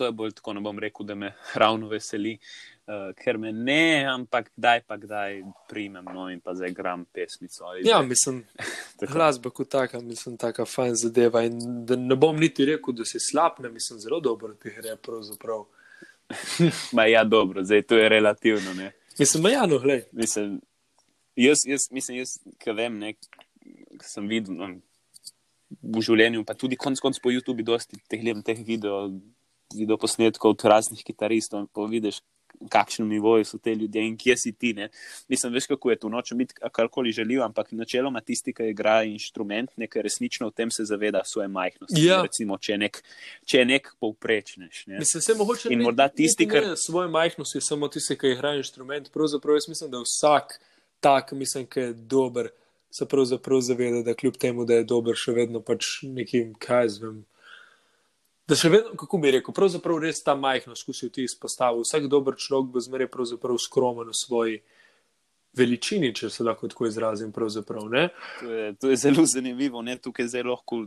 to 0.01 0.05
je 0.05 0.11
bolj 0.11 0.31
tako, 0.31 0.53
ne 0.53 0.61
bom 0.65 0.79
rekel, 0.79 1.05
da 1.05 1.15
me 1.15 1.33
ravno 1.61 1.87
veseli, 1.87 2.37
uh, 2.87 3.11
ker 3.17 3.37
me 3.37 3.51
ne, 3.51 4.05
ampak 4.09 4.49
kdaj 4.55 4.81
pa 4.87 4.97
kdaj 4.97 5.41
primem 5.69 6.07
no, 6.13 6.29
in 6.31 6.39
pa 6.41 6.55
zdaj 6.55 6.73
igram 6.73 7.05
pesmico. 7.13 7.75
Ja, 7.85 8.01
mislim, 8.01 8.43
glasba 9.13 9.49
kot 9.49 9.69
taka, 9.69 10.01
mislim, 10.01 10.37
taka 10.41 10.65
fajn 10.65 10.95
zadeva. 11.03 11.43
In 11.45 11.85
da 11.85 11.95
ne 11.95 12.15
bom 12.15 12.39
niti 12.39 12.65
rekel, 12.65 12.97
da 12.97 13.05
si 13.05 13.21
slab, 13.21 13.61
ne 13.61 13.69
mislim, 13.69 13.99
zelo 13.99 14.19
dobro 14.19 14.53
ti 14.53 14.73
gre 14.77 14.95
pravzaprav. 14.95 15.67
Ma 16.95 17.05
ja, 17.09 17.23
dobro, 17.23 17.63
zdaj 17.63 17.85
to 17.89 17.97
je 17.97 18.09
relativno. 18.09 18.73
Ne. 18.73 18.91
Mislim, 19.19 19.43
ma 19.43 19.49
ja, 19.49 19.65
no, 19.65 19.79
glej. 19.79 20.05
Mislim, 20.11 20.59
jaz, 21.35 21.65
jaz, 21.67 21.87
mislim, 21.91 22.21
jaz, 22.21 22.37
ki 22.59 22.75
vem, 22.77 22.97
ne, 22.99 23.13
ki 23.13 24.07
sem 24.07 24.27
videl 24.29 24.57
no, 24.57 24.69
v 25.81 26.03
življenju, 26.03 26.45
pa 26.47 26.55
tudi 26.57 26.79
konc 26.79 26.99
konc 27.03 27.19
po 27.21 27.31
YouTubu, 27.33 27.65
dosti 27.67 27.99
teh, 28.11 28.23
teh 28.45 28.63
video, 28.65 29.07
video 29.75 29.97
posnetkov 30.01 30.55
od 30.55 30.65
raznih 30.73 31.03
kitaristov 31.05 31.67
pa 31.73 31.87
vidiš, 31.89 32.21
kakšnem 32.69 33.07
nivoju 33.09 33.45
so 33.45 33.57
te 33.57 33.75
ljudje 33.75 34.03
in 34.07 34.17
kje 34.17 34.35
si 34.37 34.51
ti. 34.51 34.73
Ne. 34.73 34.89
Mislim, 35.29 35.53
veš, 35.53 35.65
kako 35.65 35.91
je 35.91 35.99
to 35.99 36.09
noče 36.09 36.35
biti 36.35 36.53
karkoli 36.71 37.11
želijo, 37.11 37.43
ampak 37.43 37.71
načeloma 37.71 38.21
tisti, 38.21 38.53
ki 38.53 38.69
igra 38.69 39.03
inštrument, 39.03 39.71
nekaj 39.77 40.01
resnično 40.01 40.47
v 40.47 40.51
tem 40.51 40.71
se 40.71 40.85
zaveda 40.85 41.21
svoje 41.25 41.47
majhnosti. 41.47 42.05
Ja. 42.05 42.21
Recimo, 42.21 42.57
če 42.57 42.71
je 42.71 42.77
nek, 42.77 43.03
če 43.45 43.57
je 43.57 43.65
nek 43.65 43.93
povprečnež. 43.99 44.83
Ne. 44.87 44.99
Mislim, 44.99 45.21
se 45.21 45.33
mogoče 45.33 45.69
In 45.71 45.81
morda 45.81 46.07
tisti, 46.07 46.45
ne 46.45 46.53
kar- 46.53 46.73
svoje 46.75 47.09
majhnosti, 47.09 47.61
samo 47.61 47.87
tisti, 47.87 48.17
ki 48.17 48.35
igra 48.35 48.55
inštrument. 48.55 49.11
Pravzaprav 49.13 49.55
jaz 49.55 49.67
mislim, 49.67 49.91
da 49.91 50.03
vsak 50.03 50.59
tak, 50.99 51.31
mislim, 51.31 51.65
ki 51.65 51.79
je 51.79 51.93
dober, 51.93 52.49
se 52.91 53.05
pravzaprav 53.05 53.61
zaveda, 53.61 54.01
da 54.03 54.13
kljub 54.13 54.37
temu, 54.37 54.65
da 54.65 54.73
je 54.73 54.83
dober, 54.83 55.15
še 55.15 55.31
vedno 55.31 55.61
pač 55.63 56.01
nekim, 56.03 56.53
kaj 56.59 56.85
jaz 56.85 56.97
vem. 57.01 57.21
Da 58.51 58.57
še 58.59 58.67
vedno, 58.67 58.97
kako 58.99 59.15
bi 59.23 59.29
rekel, 59.31 59.53
pravzaprav 59.55 60.01
res 60.03 60.17
ta 60.25 60.33
si 60.35 61.05
jo 61.05 61.09
ti 61.09 61.23
izpostavil. 61.23 61.85
Vsak 61.85 62.09
dober 62.11 62.35
človek 62.35 62.73
bo 62.73 62.81
zmeraj 62.83 63.07
pravzaprav 63.07 63.55
skromen 63.55 64.09
v 64.11 64.15
svoji 64.17 64.57
veličini, 65.55 66.09
če 66.11 66.29
se 66.29 66.43
lahko 66.43 66.67
tako 66.67 66.89
izrazim. 66.89 67.31
pravzaprav? 67.31 67.87
To 68.41 68.51
je, 68.51 68.73
to 68.75 68.89
je 68.91 68.97
zelo 68.97 69.23
zanimivo. 69.25 69.81
Ne? 69.81 69.95
Tukaj 69.95 70.27
zdaj 70.27 70.43
lahko 70.43 70.83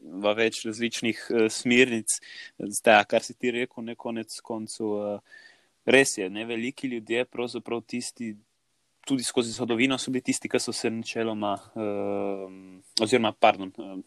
v 0.00 0.34
več 0.38 0.64
različnih 0.64 1.20
uh, 1.28 1.44
smernic. 1.52 2.16
Zdaj, 2.56 3.04
kar 3.04 3.20
si 3.20 3.36
ti 3.36 3.52
rekel, 3.52 3.84
ne 3.84 3.94
konec 3.94 4.32
koncu, 4.40 4.88
uh, 4.96 5.44
res 5.84 6.16
je, 6.16 6.30
ne 6.32 6.46
veliki 6.48 6.88
ljudje, 6.88 7.26
pravzaprav 7.28 7.84
tisti, 7.84 8.32
tudi 9.06 9.24
skozi 9.24 9.52
zgodovino 9.52 9.98
so 9.98 10.10
bili 10.10 10.22
tisti, 10.22 10.48
ki 10.48 10.60
so 10.60 10.72
se 10.72 10.90
načeloma, 10.90 11.54
uh, 11.74 13.02
oziroma, 13.02 13.32
pardon. 13.32 13.72
Uh, 13.78 14.00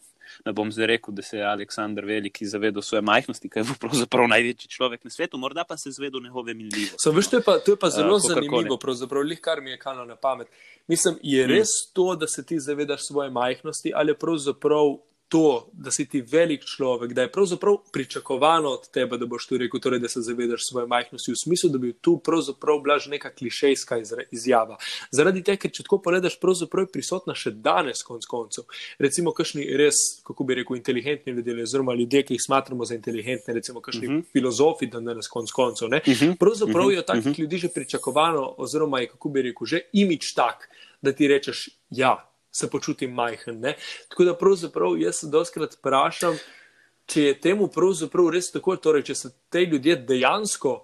Ne 0.44 0.52
bom 0.52 0.72
zdaj 0.72 0.86
rekel, 0.86 1.14
da 1.14 1.22
se 1.22 1.38
je 1.38 1.44
Aleksandr 1.46 2.04
Veliki 2.04 2.46
zavedal 2.46 2.82
svoje 2.82 3.02
majhnosti, 3.02 3.48
ker 3.48 3.64
je 3.64 3.76
pravzaprav 3.80 4.28
največji 4.28 4.70
človek 4.70 5.04
na 5.04 5.10
svetu, 5.10 5.38
morda 5.38 5.64
pa 5.64 5.76
se 5.76 5.88
je 5.88 5.92
zavedal 5.98 6.22
njegove 6.22 6.54
miljivosti. 6.54 7.02
So, 7.02 7.12
veš, 7.14 7.30
to, 7.30 7.36
je 7.36 7.42
pa, 7.46 7.58
to 7.58 7.76
je 7.76 7.78
pa 7.80 7.90
zelo 7.90 8.16
uh, 8.16 8.22
zanimivo, 8.22 8.78
pravzaprav, 8.78 9.22
kar 9.40 9.62
mi 9.62 9.70
je 9.70 9.78
kano 9.78 10.04
na 10.04 10.16
pamet. 10.16 10.48
Mislim, 10.86 11.18
je 11.22 11.46
res 11.46 11.70
hmm. 11.70 11.92
to, 11.92 12.16
da 12.16 12.26
se 12.26 12.46
ti 12.46 12.60
zavedaš 12.60 13.06
svoje 13.06 13.30
majhnosti, 13.30 13.92
ali 13.94 14.10
je 14.10 14.18
pravzaprav 14.18 14.96
to, 15.28 15.70
da 15.72 15.90
si 15.90 16.08
ti 16.08 16.20
velik 16.20 16.64
človek, 16.64 17.12
da 17.12 17.22
je 17.22 17.32
pravzaprav 17.32 17.76
pričakovano 17.92 18.68
od 18.68 18.90
tebe, 18.90 19.18
da 19.18 19.26
boš 19.26 19.46
tu 19.46 19.58
rekel, 19.58 19.80
torej, 19.80 19.98
da 19.98 20.08
se 20.08 20.20
zavedaš 20.20 20.68
svoje 20.68 20.86
majhnosti, 20.86 21.32
v 21.32 21.40
smislu, 21.42 21.70
da 21.70 21.78
bi 21.78 21.92
tu 21.92 22.18
pravzaprav 22.18 22.78
bila 22.82 22.98
že 22.98 23.10
neka 23.10 23.32
klišejska 23.34 23.98
izjava. 24.30 24.76
Zaradi 25.10 25.42
tega, 25.42 25.58
ker 25.62 25.72
če 25.74 25.82
tako 25.82 25.98
pogledaš, 26.04 26.38
pravzaprav 26.40 26.86
je 26.86 26.92
prisotna 26.92 27.34
še 27.34 27.50
danes, 27.50 28.04
konc 28.06 28.26
koncev. 28.30 28.68
Recimo, 29.02 29.32
kakšni 29.34 29.66
res, 29.76 29.98
kako 30.26 30.46
bi 30.46 30.60
rekel, 30.60 30.78
inteligentni 30.78 31.34
ljudje, 31.34 31.58
oziroma 31.66 31.94
ljudje, 31.98 32.22
ki 32.28 32.38
jih 32.38 32.46
smatramo 32.46 32.86
za 32.86 32.94
inteligentne, 32.94 33.54
recimo, 33.54 33.80
kakšni 33.80 34.06
uh 34.06 34.12
mhm. 34.12 34.20
-huh. 34.20 34.32
filozofi, 34.32 34.86
da 34.86 35.00
danes 35.00 35.28
konc 35.28 35.50
koncev. 35.50 35.88
Uh 35.88 35.94
mhm. 35.94 36.12
-huh. 36.12 36.38
Pravzaprav 36.38 36.86
-huh. 36.86 36.92
je 36.92 36.98
od 36.98 37.06
takih 37.06 37.26
uh 37.26 37.26
mhm. 37.26 37.34
-huh. 37.34 37.40
ljudi 37.40 37.58
že 37.58 37.68
pričakovano, 37.68 38.54
oziroma 38.58 39.00
je, 39.00 39.08
kako 39.08 39.28
bi 39.28 39.42
rekel, 39.42 39.66
že 39.66 39.80
imič 39.92 40.34
tak, 40.34 40.68
da 41.02 41.12
ti 41.12 41.28
rečeš, 41.28 41.68
ja 41.90 42.35
se 42.56 42.70
počutim 42.70 43.12
majhen. 43.12 43.60
Ne? 43.60 43.76
Tako 44.08 44.24
da 44.24 44.36
pravzaprav 44.36 44.96
jaz 44.98 45.22
se 45.22 45.30
doskrat 45.32 45.76
vprašam, 45.78 46.38
če 47.06 47.22
je 47.22 47.34
temu 47.40 47.68
pravzaprav 47.72 48.30
res 48.34 48.50
tako, 48.54 48.76
torej, 48.80 49.04
če 49.10 49.14
se 49.14 49.32
te 49.52 49.64
ljudje 49.66 49.96
dejansko 50.08 50.76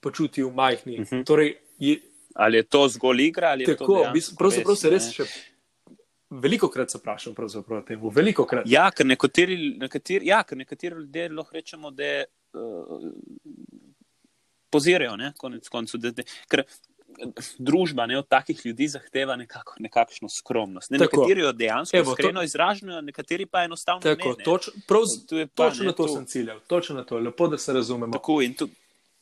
počutijo 0.00 0.50
majhni. 0.50 0.98
Uh 0.98 1.00
mhm. 1.00 1.14
-huh. 1.16 1.26
torej, 1.26 1.54
je, 1.78 2.00
ali 2.34 2.56
je 2.56 2.62
to 2.62 2.88
zgolj 2.88 3.22
igra 3.26 3.48
ali 3.48 3.64
tako, 3.64 3.98
je 3.98 4.22
to? 4.22 4.36
Pravzaprav 4.38 4.76
se 4.76 4.90
res 4.90 5.12
še. 5.14 5.24
Veliko 6.30 6.68
krat 6.70 6.90
se 6.90 6.98
vprašam, 6.98 7.34
pravzaprav 7.34 7.84
temu. 7.84 8.10
Veliko 8.14 8.44
krat. 8.46 8.66
Ja, 8.66 8.90
ker 8.90 9.06
nekateri, 9.06 9.56
nekateri, 9.78 10.26
ja, 10.26 10.42
ker 10.46 10.58
nekateri 10.58 10.94
ljudje 10.94 11.28
lahko 11.28 11.54
rečemo, 11.54 11.90
da 11.90 12.22
uh, 12.54 13.08
pozirajo, 14.70 15.16
ne, 15.16 15.32
konec 15.38 15.68
koncev. 15.68 16.00
Da, 16.00 16.12
da, 16.14 16.22
ker 16.48 16.62
družba 17.58 18.06
ne, 18.06 18.18
od 18.18 18.28
takih 18.28 18.60
ljudi 18.64 18.88
zahteva 18.88 19.36
nekako, 19.36 19.74
nekakšno 19.78 20.28
skromnost. 20.28 20.90
Ne, 20.90 20.98
nekateri 20.98 21.40
jo 21.40 21.52
dejansko 21.52 21.96
Evo, 21.96 22.12
iskreno 22.12 22.40
to... 22.40 22.44
izražajo, 22.44 23.00
nekateri 23.00 23.46
pa 23.46 23.64
enostavno 23.64 24.00
tako, 24.00 24.34
ne. 24.38 24.44
Toč, 24.44 24.68
prav, 24.88 25.02
pa, 25.54 25.68
točno 25.68 25.84
ne, 25.84 25.86
na 25.86 25.92
to 25.92 26.06
tu... 26.06 26.14
sem 26.14 26.26
ciljal, 26.26 26.60
točno 26.66 26.96
na 26.96 27.04
to, 27.04 27.18
lepo, 27.18 27.48
da 27.48 27.58
se 27.58 27.72
razumemo. 27.72 28.12
Tako 28.12 28.42
in 28.42 28.54
tu. 28.54 28.68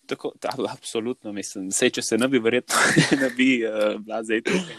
Tako, 0.07 0.33
ta, 0.41 0.49
absolutno, 0.73 1.33
mislim, 1.33 1.67
vse, 1.69 1.91
če 1.91 2.03
se 2.03 2.19
ne 2.19 2.29
bi 2.29 2.39
verjetno, 2.41 2.77
ne 3.23 3.29
bi 3.37 3.51
uh, 3.67 3.99
bila 4.01 4.23
zdaj 4.25 4.41
tukaj. 4.47 4.77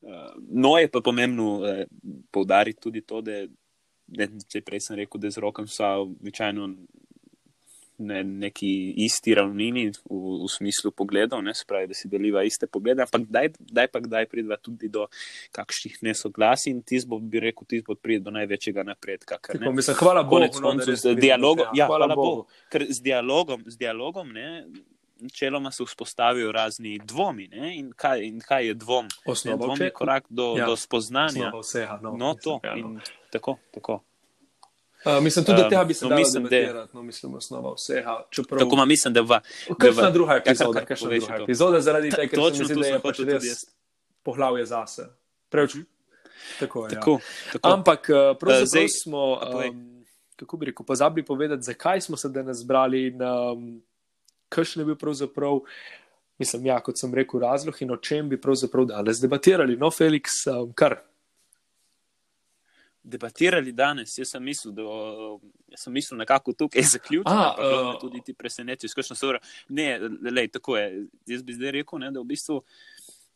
Uh, 0.00 0.12
no, 0.48 0.78
je 0.78 0.88
pa 0.88 1.02
pomembno 1.04 1.50
uh, 1.58 1.82
poudariti 2.32 2.80
tudi 2.80 3.02
to, 3.04 3.20
da, 3.20 3.42
ne, 4.06 4.28
prej 4.64 4.80
sem 4.80 4.96
rekel, 5.02 5.20
da 5.20 5.30
z 5.30 5.42
rokom 5.44 5.68
so 5.68 5.90
običajno 6.06 6.70
ne, 7.98 8.24
neki 8.24 8.70
isti 9.06 9.34
ravnini 9.34 9.86
v, 9.88 10.20
v 10.44 10.48
smislu 10.50 10.90
pogledov, 10.96 11.42
ne 11.44 11.54
spravi, 11.54 11.90
da 11.90 11.96
si 11.96 12.08
deliva 12.12 12.44
iste 12.44 12.66
poglede, 12.66 13.04
ampak 13.06 13.26
kdaj, 13.28 13.52
kdaj 13.70 13.88
pa 13.92 14.02
kdaj 14.04 14.28
pridva 14.30 14.58
tudi 14.60 14.90
do 14.92 15.06
kakšnih 15.56 16.00
nesoglasij 16.06 16.72
in 16.74 16.82
ti 16.86 17.00
bo, 17.06 17.18
bi 17.20 17.40
rekel, 17.42 17.68
ti 17.68 17.82
bo 17.86 17.96
pride 17.98 18.26
do 18.26 18.34
največjega 18.36 18.84
napredka. 18.86 19.40
Ker, 19.40 19.60
Tako, 19.60 19.72
mislim, 19.72 19.96
hvala 20.00 20.26
Bogu, 20.26 20.60
no, 20.60 20.70
koncu, 20.70 20.96
z 20.96 21.16
dialogom, 21.20 21.72
ja, 21.72 21.86
hvala, 21.86 22.06
hvala 22.06 22.18
Bogu. 22.18 22.44
Bogu. 22.44 22.68
Ker 22.72 22.86
z 22.90 23.02
dialogom, 23.04 23.64
z 23.66 23.80
dialogom 23.80 24.32
ne, 24.32 24.50
Načeloma 25.16 25.70
se 25.72 25.84
vzpostavijo 25.84 26.50
razni 26.52 26.98
dvomi. 27.04 27.48
In 27.52 27.92
kaj, 27.96 28.20
in 28.26 28.40
kaj 28.40 28.66
je 28.66 28.74
dvom? 28.74 29.08
Osnovno, 29.24 29.64
dvom 29.64 29.78
je 29.80 29.90
korak 29.90 30.26
do, 30.28 30.54
ja, 30.58 30.66
do 30.66 30.76
spoznanja. 30.76 31.52
Vseha, 31.60 31.98
no, 32.02 32.12
no, 32.20 32.34
to. 32.34 32.60
Ja, 32.64 32.76
no. 32.76 33.00
Tako, 33.32 33.56
tako. 33.72 34.02
Uh, 35.06 35.22
mislim, 35.22 35.44
tudi 35.44 35.62
um, 35.62 35.70
tega 35.70 35.84
bi 35.84 35.94
se 35.94 36.04
no, 36.04 36.10
lahko 36.10 36.30
debatirali, 36.32 36.88
no, 36.92 37.02
mislim, 37.02 37.34
osnova 37.34 37.74
vseha. 37.74 38.16
Čeprav... 38.30 38.58
Tako 38.58 38.74
ima 38.74 38.84
mislim, 38.84 39.14
da 39.14 39.20
v. 39.20 39.38
Kakšna 39.78 40.10
druga 40.10 40.36
epizoda, 40.36 40.84
kakšna 40.84 41.10
druga 41.10 41.36
epizoda, 41.42 41.80
zaradi 41.80 42.10
tega, 42.10 42.28
ker 42.30 42.40
se 42.40 42.62
mi 42.62 42.68
zdi, 42.68 42.80
da 42.80 42.86
je 42.86 42.98
pač 43.04 43.20
res 43.28 43.66
poglavje 44.26 44.66
zase. 44.66 45.06
Preveč. 45.48 45.74
Mhm. 45.74 45.86
Tako 46.58 46.86
je. 46.86 46.90
Ja. 46.90 47.00
Tako, 47.00 47.18
tako. 47.52 47.68
Ampak 47.68 48.10
uh, 48.10 48.38
pravzaprav 48.40 48.84
uh, 48.84 48.90
smo, 49.02 49.22
um, 49.68 50.04
kako 50.36 50.56
bi 50.56 50.66
rekel, 50.66 50.86
pozabili 50.86 51.26
povedati, 51.26 51.62
zakaj 51.62 52.00
smo 52.00 52.16
se 52.16 52.28
danes 52.28 52.56
zbrali 52.56 53.06
in 53.06 53.22
um, 53.22 53.82
kakšen 54.48 54.82
je 54.82 54.86
bil 54.86 54.98
pravzaprav. 54.98 55.60
Mislim, 56.38 56.66
ja, 56.66 56.80
kot 56.84 56.98
sem 57.00 57.14
rekel, 57.14 57.40
razlog 57.40 57.78
in 57.80 57.94
o 57.94 57.96
čem 57.96 58.28
bi 58.28 58.40
pravzaprav 58.40 58.90
danes 58.90 59.22
debatirali. 59.22 59.76
No, 59.76 59.90
Felix, 59.90 60.42
um, 60.50 60.72
kar 60.74 60.98
debatirali 63.06 63.72
danes. 63.72 64.18
Jaz 64.18 64.34
sem 64.34 64.44
mislil, 64.44 64.74
da 64.74 64.82
jaz 65.72 65.86
sem 65.86 65.94
mislil 65.94 66.18
nekako 66.18 66.52
tukaj 66.52 66.82
zaključiti, 66.96 67.32
ampak 67.32 67.94
uh, 67.94 68.00
tudi 68.00 68.22
ti 68.26 68.34
presenečeš, 68.34 68.94
kakšno 68.94 69.16
so 69.16 69.30
ure. 69.30 69.40
Ne, 69.68 69.98
lej, 70.30 70.50
tako 70.58 70.76
je. 70.76 71.06
Jaz 71.26 71.42
bi 71.46 71.56
zdaj 71.56 71.78
rekel, 71.80 72.02
ne, 72.02 72.12
da 72.14 72.22
v 72.22 72.30
bistvu. 72.34 72.62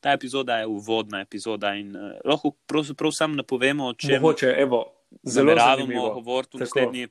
Ta 0.01 0.15
epizoda 0.17 0.57
je 0.57 0.67
uvodna 0.67 1.21
epizoda 1.21 1.75
in 1.77 1.93
uh, 1.97 2.15
lahko 2.25 2.55
pravzaprav 2.67 3.13
samo 3.13 3.37
napovemo, 3.43 3.93
če. 3.95 4.17
Mogoče, 4.17 4.55
evo, 4.59 4.85
Zelo 5.23 5.55
rado 5.55 5.87
govorimo 5.87 6.43
v 6.55 6.61
naslednji 6.61 7.09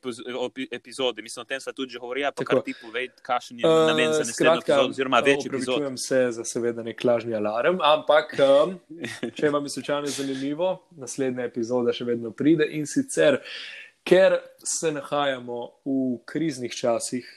epizodi. 0.71 1.21
Mislim, 1.21 1.41
o 1.41 1.45
tem 1.45 1.59
smo 1.59 1.73
tudi 1.73 1.91
že 1.91 1.99
govorili, 1.99 2.27
pa 2.35 2.43
kar 2.43 2.61
ti 2.65 2.73
povej, 2.81 3.09
kakšen 3.21 3.59
je 3.59 3.67
uh, 3.67 3.87
namen 3.87 4.13
za 4.13 4.23
naslednjo 4.23 4.61
epizodo, 4.61 4.89
oziroma 4.89 5.19
več 5.19 5.45
epizod. 5.45 5.75
Upravičujem 5.75 5.97
se 5.97 6.21
za 6.31 6.43
seveda 6.43 6.83
nek 6.83 7.03
lažni 7.03 7.35
alarm, 7.35 7.81
ampak 7.83 8.33
um, 8.39 8.79
če 9.37 9.51
vam 9.53 9.67
je 9.67 9.75
slučajno 9.75 10.13
zanimivo, 10.15 10.71
naslednja 10.97 11.49
epizoda 11.51 11.93
še 11.93 12.07
vedno 12.07 12.31
pride 12.31 12.69
in 12.79 12.87
sicer, 12.87 13.41
ker 14.07 14.39
se 14.63 14.93
nahajamo 14.95 15.59
v 15.85 15.99
kriznih 16.25 16.73
časih, 16.75 17.27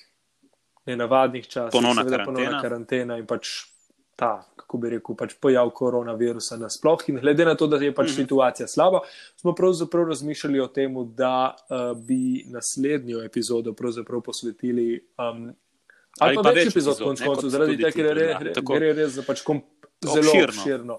nenavadnih 0.86 1.48
časih, 1.48 1.74
ponovna 1.74 2.06
karantena. 2.06 2.30
ponovna 2.30 2.62
karantena 2.62 3.18
in 3.18 3.26
pač 3.26 3.71
ta 4.22 4.52
kako 4.72 4.78
bi 4.78 4.90
rekel, 4.94 5.16
pač 5.18 5.34
pojav 5.40 5.70
koronavirusa 5.76 6.56
nasploh. 6.56 7.02
In 7.12 7.18
glede 7.20 7.44
na 7.44 7.54
to, 7.58 7.66
da 7.68 7.76
je 7.76 7.92
pač 7.94 8.06
mm 8.06 8.12
-hmm. 8.12 8.22
situacija 8.22 8.68
slaba, 8.68 9.00
smo 9.36 9.54
pravzaprav 9.54 10.08
razmišljali 10.08 10.60
o 10.60 10.66
tem, 10.66 10.94
da 11.14 11.56
uh, 11.56 11.98
bi 11.98 12.44
naslednjo 12.46 13.22
epizodo 13.22 13.74
posvetili. 14.24 15.04
Um, 15.18 15.52
ali, 16.18 16.36
ali 16.36 16.36
pa, 16.36 16.42
pa 16.42 16.50
več 16.50 16.70
epizod, 16.72 16.98
konc 16.98 17.20
koncev, 17.20 17.48
zaradi 17.48 17.76
tega, 17.76 17.90
ker 17.90 18.04
je 18.04 18.14
res, 18.14 18.96
res, 18.96 19.12
za 19.12 19.22
pač 19.26 19.42
kom, 19.42 19.62
zelo 20.04 20.32
obširno. 20.48 20.98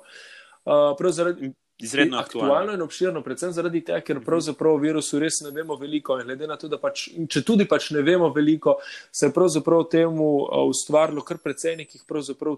Uh, 0.66 1.10
zaradi, 1.10 1.54
izredno 1.84 2.18
aktualno. 2.18 2.54
aktualno 2.54 2.74
in 2.74 2.82
obširno, 2.82 3.22
predvsem 3.24 3.52
zaradi 3.52 3.82
tega, 3.86 4.02
ker 4.02 4.20
pravzaprav 4.26 4.74
o 4.74 4.82
virusu 4.82 5.20
res 5.20 5.42
ne 5.46 5.52
vemo 5.52 5.76
veliko. 5.76 6.18
In 6.20 6.28
glede 6.28 6.48
na 6.48 6.58
to, 6.58 6.68
da 6.72 6.80
pač, 6.82 7.08
če 7.30 7.44
tudi 7.46 7.68
pač 7.70 7.92
ne 7.96 8.02
vemo 8.02 8.30
veliko, 8.34 8.78
se 9.12 9.28
je 9.28 9.34
pravzaprav 9.36 9.86
temu 9.92 10.30
ustvarilo 10.70 11.24
kar 11.26 11.38
precej 11.44 11.78
nekih 11.84 12.04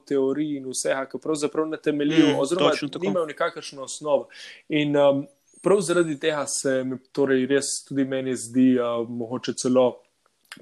teorij 0.06 0.58
in 0.58 0.70
vsega, 0.70 1.06
ki 1.12 1.22
pravzaprav 1.22 1.68
ne 1.70 1.78
temeljijo, 1.78 2.34
mm, 2.34 2.40
oziroma 2.40 2.72
nimajo 3.02 3.26
nikakršno 3.26 3.84
osnovo. 3.84 4.30
In 4.70 4.98
um, 4.98 5.26
prav 5.62 5.82
zaradi 5.82 6.20
tega 6.20 6.46
se 6.48 6.84
mi 6.84 6.98
torej 7.12 7.46
res 7.50 7.84
tudi 7.88 8.06
meni 8.06 8.36
zdi 8.36 8.76
uh, 8.80 9.02
mogoče 9.10 9.54
celo 9.54 10.05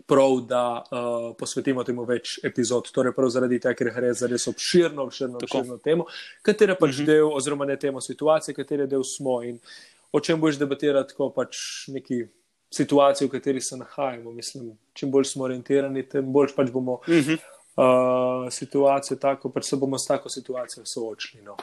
prav, 0.06 0.39
da 0.47 0.84
uh, 0.84 1.36
posvetimo 1.39 1.84
temu 1.84 2.06
več 2.06 2.38
epizod. 2.45 2.89
Torej, 2.93 3.13
prav 3.15 3.32
zaradi 3.34 3.60
tega, 3.62 3.75
ker 3.77 3.91
gre 3.95 4.13
za 4.17 4.27
res 4.29 4.47
obširno, 4.49 5.08
obširno, 5.08 5.41
obširno 5.41 5.77
temo, 5.84 6.08
katera 6.41 6.75
pač 6.75 6.97
mm 6.97 7.01
-hmm. 7.01 7.06
del, 7.06 7.34
oziroma 7.34 7.65
ne 7.65 7.77
temo 7.79 8.01
situacije, 8.01 8.56
katere 8.56 8.88
del 8.88 9.03
smo 9.03 9.41
in 9.43 9.60
o 10.12 10.19
čem 10.19 10.41
boš 10.41 10.58
debatirati, 10.58 11.13
ko 11.13 11.29
pač 11.29 11.58
neki. 11.88 12.25
Situacijo, 12.73 13.27
v 13.27 13.32
kateri 13.32 13.62
se 13.62 13.77
nahajamo, 13.77 14.32
mislim, 14.32 14.71
čim 14.93 15.12
bolj 15.12 15.23
smo 15.23 15.43
orientirani, 15.43 16.10
tem 16.10 16.32
bolj 16.34 16.56
pač 16.56 16.71
bomo 16.71 16.93
uh 16.93 17.08
-huh. 17.08 17.38
uh, 17.38 18.53
situacijo 18.53 19.17
tako, 19.17 19.49
pač 19.49 19.63
se 19.65 19.75
bomo 19.75 19.97
s 19.97 20.08
tako 20.08 20.29
situacijo 20.29 20.86
soočili. 20.86 21.43
No. 21.43 21.58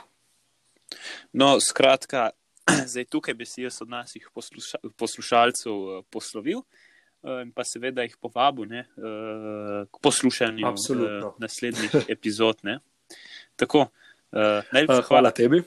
no, 1.32 1.60
skratka, 1.60 2.30
zdaj 2.92 3.04
tukaj 3.04 3.34
bi 3.34 3.46
si 3.46 3.62
jaz 3.62 3.82
od 3.82 3.88
naših 3.88 4.30
posluša 4.34 4.78
poslušalcev 4.96 5.72
uh, 5.72 6.04
poslovil. 6.10 6.58
Uh, 6.58 6.64
Eh, 6.64 6.89
in 7.22 7.52
pa 7.52 7.64
seveda 7.64 8.02
jih 8.02 8.16
povabil 8.20 8.68
ne, 8.68 8.78
eh, 8.80 9.85
k 9.92 10.02
poslušanju 10.02 10.66
Absolutno. 10.66 11.28
Eh, 11.28 11.38
naslednjih 11.38 11.90
epizod. 12.14 12.56
Ne. 12.62 12.78
Tako, 13.56 13.87
najlepša 14.33 14.87
hvala. 14.87 15.06
hvala 15.09 15.30
tebi 15.30 15.62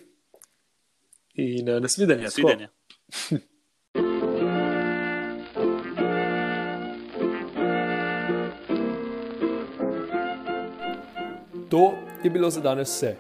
in 1.36 1.66
nasvidenje. 1.82 2.24
nasvidenje. 2.24 2.68
To 11.74 11.94
je 12.24 12.30
bilo 12.30 12.50
za 12.50 12.62
danes 12.62 12.90
vse. 12.90 13.16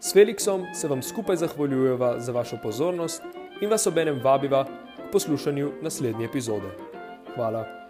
S 0.00 0.14
Felixom 0.14 0.64
se 0.74 0.88
vam 0.88 1.02
skupaj 1.02 1.36
zahvaljujeva 1.36 2.20
za 2.20 2.32
vašo 2.32 2.56
pozornost 2.62 3.22
in 3.60 3.70
vas 3.70 3.86
obenem 3.86 4.20
vabiva, 4.24 4.66
poslušanju 5.12 5.72
naslednje 5.82 6.24
epizode. 6.24 6.91
Hvala. 7.36 7.81